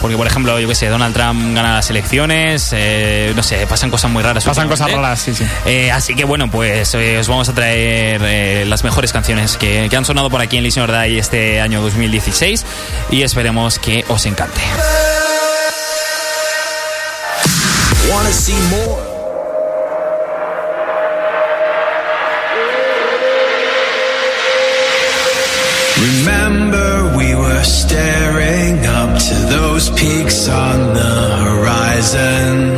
porque 0.00 0.16
por 0.16 0.28
ejemplo, 0.28 0.60
yo 0.60 0.68
qué 0.68 0.76
sé, 0.76 0.86
Donald 0.86 1.12
Trump 1.12 1.56
gana 1.56 1.74
las 1.74 1.90
elecciones, 1.90 2.70
eh, 2.72 3.32
no 3.34 3.42
sé, 3.42 3.66
pasan 3.66 3.90
cosas 3.90 4.12
muy 4.12 4.22
raras. 4.22 4.44
Pasan 4.44 4.68
cosas 4.68 4.92
raras, 4.92 5.18
sí, 5.18 5.34
sí. 5.34 5.44
Eh, 5.66 5.90
así 5.90 6.14
que 6.14 6.22
bueno, 6.22 6.48
pues 6.48 6.94
eh, 6.94 7.18
os 7.18 7.26
vamos 7.26 7.48
a 7.48 7.52
traer 7.52 8.22
eh, 8.22 8.64
las 8.64 8.84
mejores 8.84 9.12
canciones 9.12 9.56
que, 9.56 9.88
que 9.90 9.96
han 9.96 10.04
sonado 10.04 10.30
por 10.30 10.40
aquí 10.40 10.56
en 10.56 10.62
Listen 10.62 10.84
or 10.84 10.92
Die 10.92 11.18
este 11.18 11.60
año 11.60 11.82
2016 11.82 12.64
y 13.10 13.22
esperemos 13.22 13.80
que 13.80 14.04
os 14.06 14.24
encante. 14.26 14.60
Wanna 18.10 18.32
see 18.32 18.60
more? 18.74 18.98
Remember, 26.08 27.16
we 27.16 27.36
were 27.36 27.62
staring 27.62 28.84
up 28.84 29.16
to 29.28 29.34
those 29.54 29.90
peaks 29.90 30.48
on 30.48 30.94
the 30.94 31.14
horizon. 31.46 32.74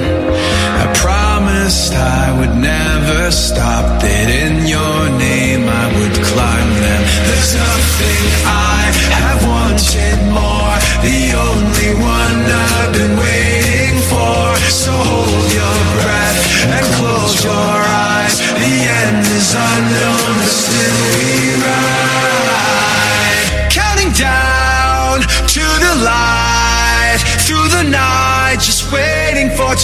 I 0.83 0.93
promised 0.97 1.95
I 1.95 2.39
would 2.39 2.57
never 2.57 3.31
stop, 3.31 4.03
that 4.03 4.29
in 4.29 4.67
your 4.67 5.19
name 5.19 5.67
I 5.67 5.87
would 5.97 6.17
climb 6.31 6.71
them. 6.85 7.03
There's 7.29 7.55
nothing 7.55 8.42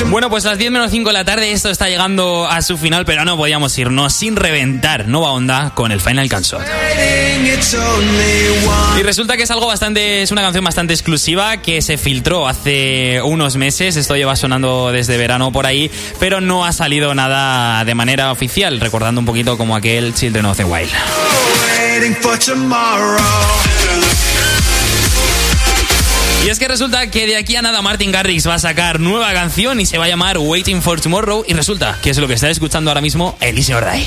Bueno, 0.06 0.30
pues 0.30 0.46
a 0.46 0.50
las 0.50 0.58
10 0.58 0.70
menos 0.70 0.90
5 0.90 1.08
de 1.08 1.12
la 1.12 1.24
tarde 1.24 1.50
esto 1.52 1.70
está 1.70 1.88
llegando 1.88 2.46
a 2.48 2.62
su 2.62 2.78
final, 2.78 3.04
pero 3.04 3.24
no 3.24 3.36
podíamos 3.36 3.76
irnos 3.78 4.12
sin 4.12 4.36
reventar 4.36 5.08
Nova 5.08 5.32
Onda 5.32 5.72
con 5.74 5.92
el 5.92 6.00
Final 6.00 6.28
one. 8.66 9.00
Y 9.00 9.02
resulta 9.02 9.36
que 9.36 9.42
es 9.42 9.50
algo 9.50 9.66
bastante, 9.66 10.22
es 10.22 10.30
una 10.30 10.42
canción 10.42 10.64
bastante 10.64 10.94
exclusiva 10.94 11.58
que 11.58 11.82
se 11.82 11.98
filtró 11.98 12.46
hace 12.46 13.20
unos 13.22 13.56
meses. 13.56 13.96
Esto 13.96 14.16
lleva 14.16 14.36
sonando 14.36 14.92
desde 14.92 15.16
verano 15.16 15.50
por 15.52 15.66
ahí, 15.66 15.90
pero 16.20 16.40
no 16.40 16.64
ha 16.64 16.72
salido 16.72 17.14
nada 17.14 17.84
de 17.84 17.94
manera 17.94 18.30
oficial, 18.30 18.80
recordando 18.80 19.20
un 19.20 19.26
poquito 19.26 19.58
como 19.58 19.74
aquel 19.74 20.14
Children 20.14 20.46
of 20.46 20.56
the 20.56 20.64
Wild. 20.64 20.90
Y 26.44 26.50
es 26.50 26.58
que 26.58 26.68
resulta 26.68 27.10
que 27.10 27.26
de 27.26 27.36
aquí 27.36 27.56
a 27.56 27.62
nada 27.62 27.82
Martin 27.82 28.12
Garrix 28.12 28.48
va 28.48 28.54
a 28.54 28.58
sacar 28.58 29.00
nueva 29.00 29.32
canción 29.32 29.80
y 29.80 29.86
se 29.86 29.98
va 29.98 30.06
a 30.06 30.08
llamar 30.08 30.38
Waiting 30.38 30.82
for 30.82 31.00
Tomorrow. 31.00 31.44
Y 31.46 31.54
resulta 31.54 31.98
que 32.02 32.10
es 32.10 32.18
lo 32.18 32.28
que 32.28 32.34
está 32.34 32.48
escuchando 32.48 32.90
ahora 32.90 33.00
mismo 33.00 33.36
Elise 33.40 33.74
Ordai. 33.74 34.06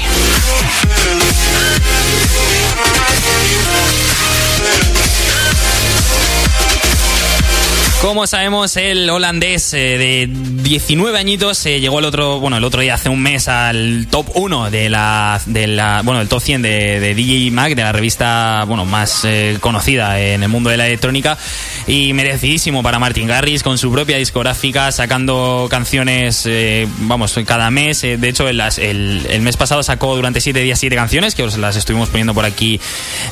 Como 8.02 8.26
sabemos, 8.26 8.78
el 8.78 9.08
holandés 9.12 9.76
eh, 9.76 9.98
de 10.00 10.28
19 10.28 11.20
añitos 11.20 11.64
eh, 11.68 11.80
llegó 11.80 12.00
el 12.00 12.06
otro, 12.06 12.40
bueno, 12.40 12.58
el 12.58 12.64
otro 12.64 12.82
día 12.82 12.96
hace 12.96 13.10
un 13.10 13.22
mes 13.22 13.48
al 13.48 14.08
top 14.10 14.28
1 14.34 14.72
de 14.72 14.90
la, 14.90 15.40
bueno, 16.04 16.20
el 16.20 16.28
top 16.28 16.42
100 16.42 16.64
de, 16.64 17.14
DJ 17.14 17.52
Mag, 17.52 17.76
de 17.76 17.84
la 17.84 17.92
revista, 17.92 18.64
bueno, 18.68 18.86
más 18.86 19.24
eh, 19.24 19.58
conocida 19.60 20.20
en 20.20 20.42
el 20.42 20.50
mundo 20.50 20.72
de 20.72 20.78
la 20.78 20.88
electrónica 20.88 21.38
y 21.86 22.14
merecidísimo 22.14 22.82
para 22.82 22.98
Martin 22.98 23.28
Garrix 23.28 23.62
con 23.62 23.78
su 23.78 23.92
propia 23.92 24.18
discográfica, 24.18 24.92
sacando 24.92 25.68
canciones, 25.70 26.44
eh, 26.48 26.88
vamos, 27.02 27.40
cada 27.46 27.70
mes. 27.70 28.04
eh, 28.04 28.18
de 28.18 28.30
hecho, 28.30 28.48
el, 28.50 28.60
el, 28.60 29.28
el 29.30 29.42
mes 29.42 29.58
pasado 29.58 29.84
sacó 29.84 30.16
durante 30.16 30.42
7 30.42 30.60
días 30.62 30.80
7 30.80 30.96
canciones 30.96 31.36
que 31.36 31.44
os 31.44 31.56
las 31.58 31.76
estuvimos 31.76 32.10
poniendo 32.10 32.34
por 32.34 32.46
aquí 32.46 32.80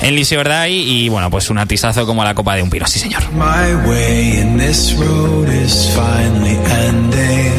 en 0.01 0.15
Lise 0.15 0.37
Ordai 0.37 0.73
y 0.73 1.09
bueno, 1.09 1.31
pues 1.31 1.49
un 1.49 1.57
artistazo 1.57 2.05
como 2.05 2.23
la 2.23 2.35
copa 2.35 2.55
de 2.55 2.61
un 2.61 2.69
pino, 2.69 2.85
sí 2.85 2.99
señor. 2.99 3.23
This 4.59 4.93
road 4.93 5.49
is 5.49 5.87
finally 5.95 6.57
ending. 6.87 7.53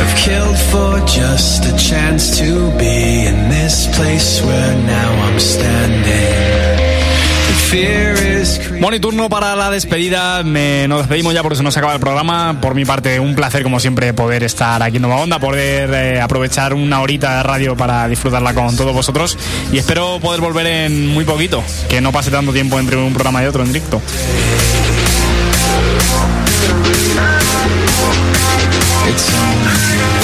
I've 0.00 0.14
killed 0.16 0.58
for 0.70 1.00
just 1.06 1.64
a 1.64 1.76
chance 1.76 2.38
to 2.38 2.70
be 2.78 3.26
in 3.26 3.48
this 3.48 3.86
place 3.96 4.42
where 4.42 4.76
now 4.86 5.10
I'm 5.26 5.40
standing. 5.40 6.44
Bueno, 8.80 8.96
y 8.96 9.00
turno 9.00 9.28
para 9.28 9.56
la 9.56 9.68
despedida. 9.70 10.44
Me- 10.44 10.86
nos 10.86 11.00
despedimos 11.00 11.34
ya 11.34 11.42
porque 11.42 11.56
se 11.56 11.62
nos 11.64 11.76
acaba 11.76 11.94
el 11.94 11.98
programa. 11.98 12.58
Por 12.60 12.74
mi 12.76 12.84
parte, 12.84 13.18
un 13.18 13.34
placer, 13.34 13.64
como 13.64 13.80
siempre, 13.80 14.12
poder 14.12 14.44
estar 14.44 14.80
aquí 14.82 14.96
en 14.96 15.02
Nueva 15.02 15.20
Onda, 15.20 15.40
poder 15.40 15.90
eh, 15.92 16.20
aprovechar 16.20 16.72
una 16.74 17.00
horita 17.00 17.38
de 17.38 17.42
radio 17.42 17.76
para 17.76 18.06
disfrutarla 18.06 18.54
con 18.54 18.76
todos 18.76 18.92
vosotros. 18.92 19.36
Y 19.72 19.78
espero 19.78 20.20
poder 20.20 20.40
volver 20.40 20.66
en 20.66 21.08
muy 21.08 21.24
poquito, 21.24 21.64
que 21.88 22.00
no 22.00 22.12
pase 22.12 22.30
tanto 22.30 22.52
tiempo 22.52 22.78
entre 22.78 22.96
un 22.96 23.12
programa 23.12 23.42
y 23.42 23.46
otro 23.46 23.62
en 23.62 23.72
directo. 23.72 24.00
It's 29.06 30.23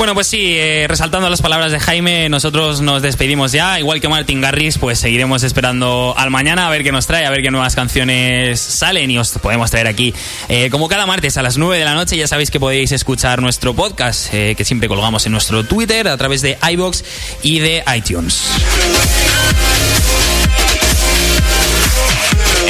Bueno, 0.00 0.14
pues 0.14 0.28
sí, 0.28 0.54
eh, 0.56 0.86
resaltando 0.88 1.28
las 1.28 1.42
palabras 1.42 1.72
de 1.72 1.78
Jaime, 1.78 2.30
nosotros 2.30 2.80
nos 2.80 3.02
despedimos 3.02 3.52
ya. 3.52 3.78
Igual 3.78 4.00
que 4.00 4.08
Martin 4.08 4.40
Garris, 4.40 4.78
pues 4.78 4.98
seguiremos 4.98 5.42
esperando 5.42 6.14
al 6.16 6.30
mañana 6.30 6.66
a 6.66 6.70
ver 6.70 6.82
qué 6.82 6.90
nos 6.90 7.06
trae, 7.06 7.26
a 7.26 7.30
ver 7.30 7.42
qué 7.42 7.50
nuevas 7.50 7.74
canciones 7.74 8.58
salen 8.60 9.10
y 9.10 9.18
os 9.18 9.32
podemos 9.32 9.70
traer 9.70 9.88
aquí. 9.88 10.14
Eh, 10.48 10.70
como 10.70 10.88
cada 10.88 11.04
martes 11.04 11.36
a 11.36 11.42
las 11.42 11.58
9 11.58 11.78
de 11.78 11.84
la 11.84 11.92
noche, 11.92 12.16
ya 12.16 12.26
sabéis 12.26 12.50
que 12.50 12.58
podéis 12.58 12.92
escuchar 12.92 13.42
nuestro 13.42 13.74
podcast, 13.74 14.32
eh, 14.32 14.54
que 14.56 14.64
siempre 14.64 14.88
colgamos 14.88 15.26
en 15.26 15.32
nuestro 15.32 15.64
Twitter, 15.64 16.08
a 16.08 16.16
través 16.16 16.40
de 16.40 16.56
iBox 16.62 17.04
y 17.42 17.58
de 17.58 17.84
iTunes. 17.94 18.48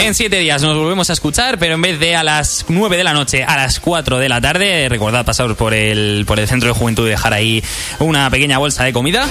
En 0.03 0.15
siete 0.15 0.39
días 0.39 0.63
nos 0.63 0.77
volvemos 0.79 1.11
a 1.11 1.13
escuchar, 1.13 1.59
pero 1.59 1.75
en 1.75 1.83
vez 1.83 2.01
de 2.01 2.17
a 2.17 2.25
las 2.25 2.65
9 2.69 2.97
de 2.97 3.05
la 3.05 3.13
noche, 3.13 3.45
a 3.45 3.55
las 3.57 3.81
4 3.81 4.19
de 4.19 4.31
la 4.31 4.41
tarde, 4.41 4.89
recordad 4.89 5.27
pasaros 5.27 5.59
por 5.59 5.75
el, 5.75 6.25
por 6.27 6.41
el 6.41 6.49
centro 6.49 6.69
de 6.69 6.75
juventud 6.75 7.07
y 7.07 7.11
dejar 7.11 7.35
ahí 7.35 7.63
una 7.99 8.31
pequeña 8.31 8.57
bolsa 8.57 8.83
de 8.85 8.95
comida. 8.95 9.29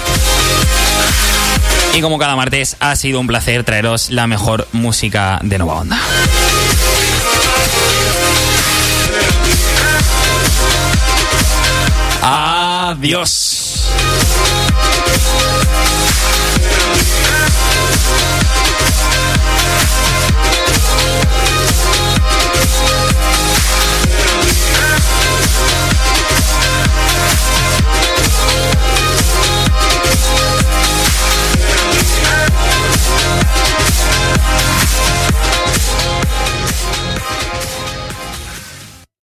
Y 1.95 2.01
como 2.01 2.19
cada 2.19 2.35
martes, 2.35 2.77
ha 2.79 2.95
sido 2.95 3.19
un 3.19 3.25
placer 3.25 3.63
traeros 3.63 4.11
la 4.11 4.27
mejor 4.27 4.67
música 4.71 5.39
de 5.41 5.57
Nova 5.57 5.73
Onda. 5.73 5.99
Adiós. 12.21 13.89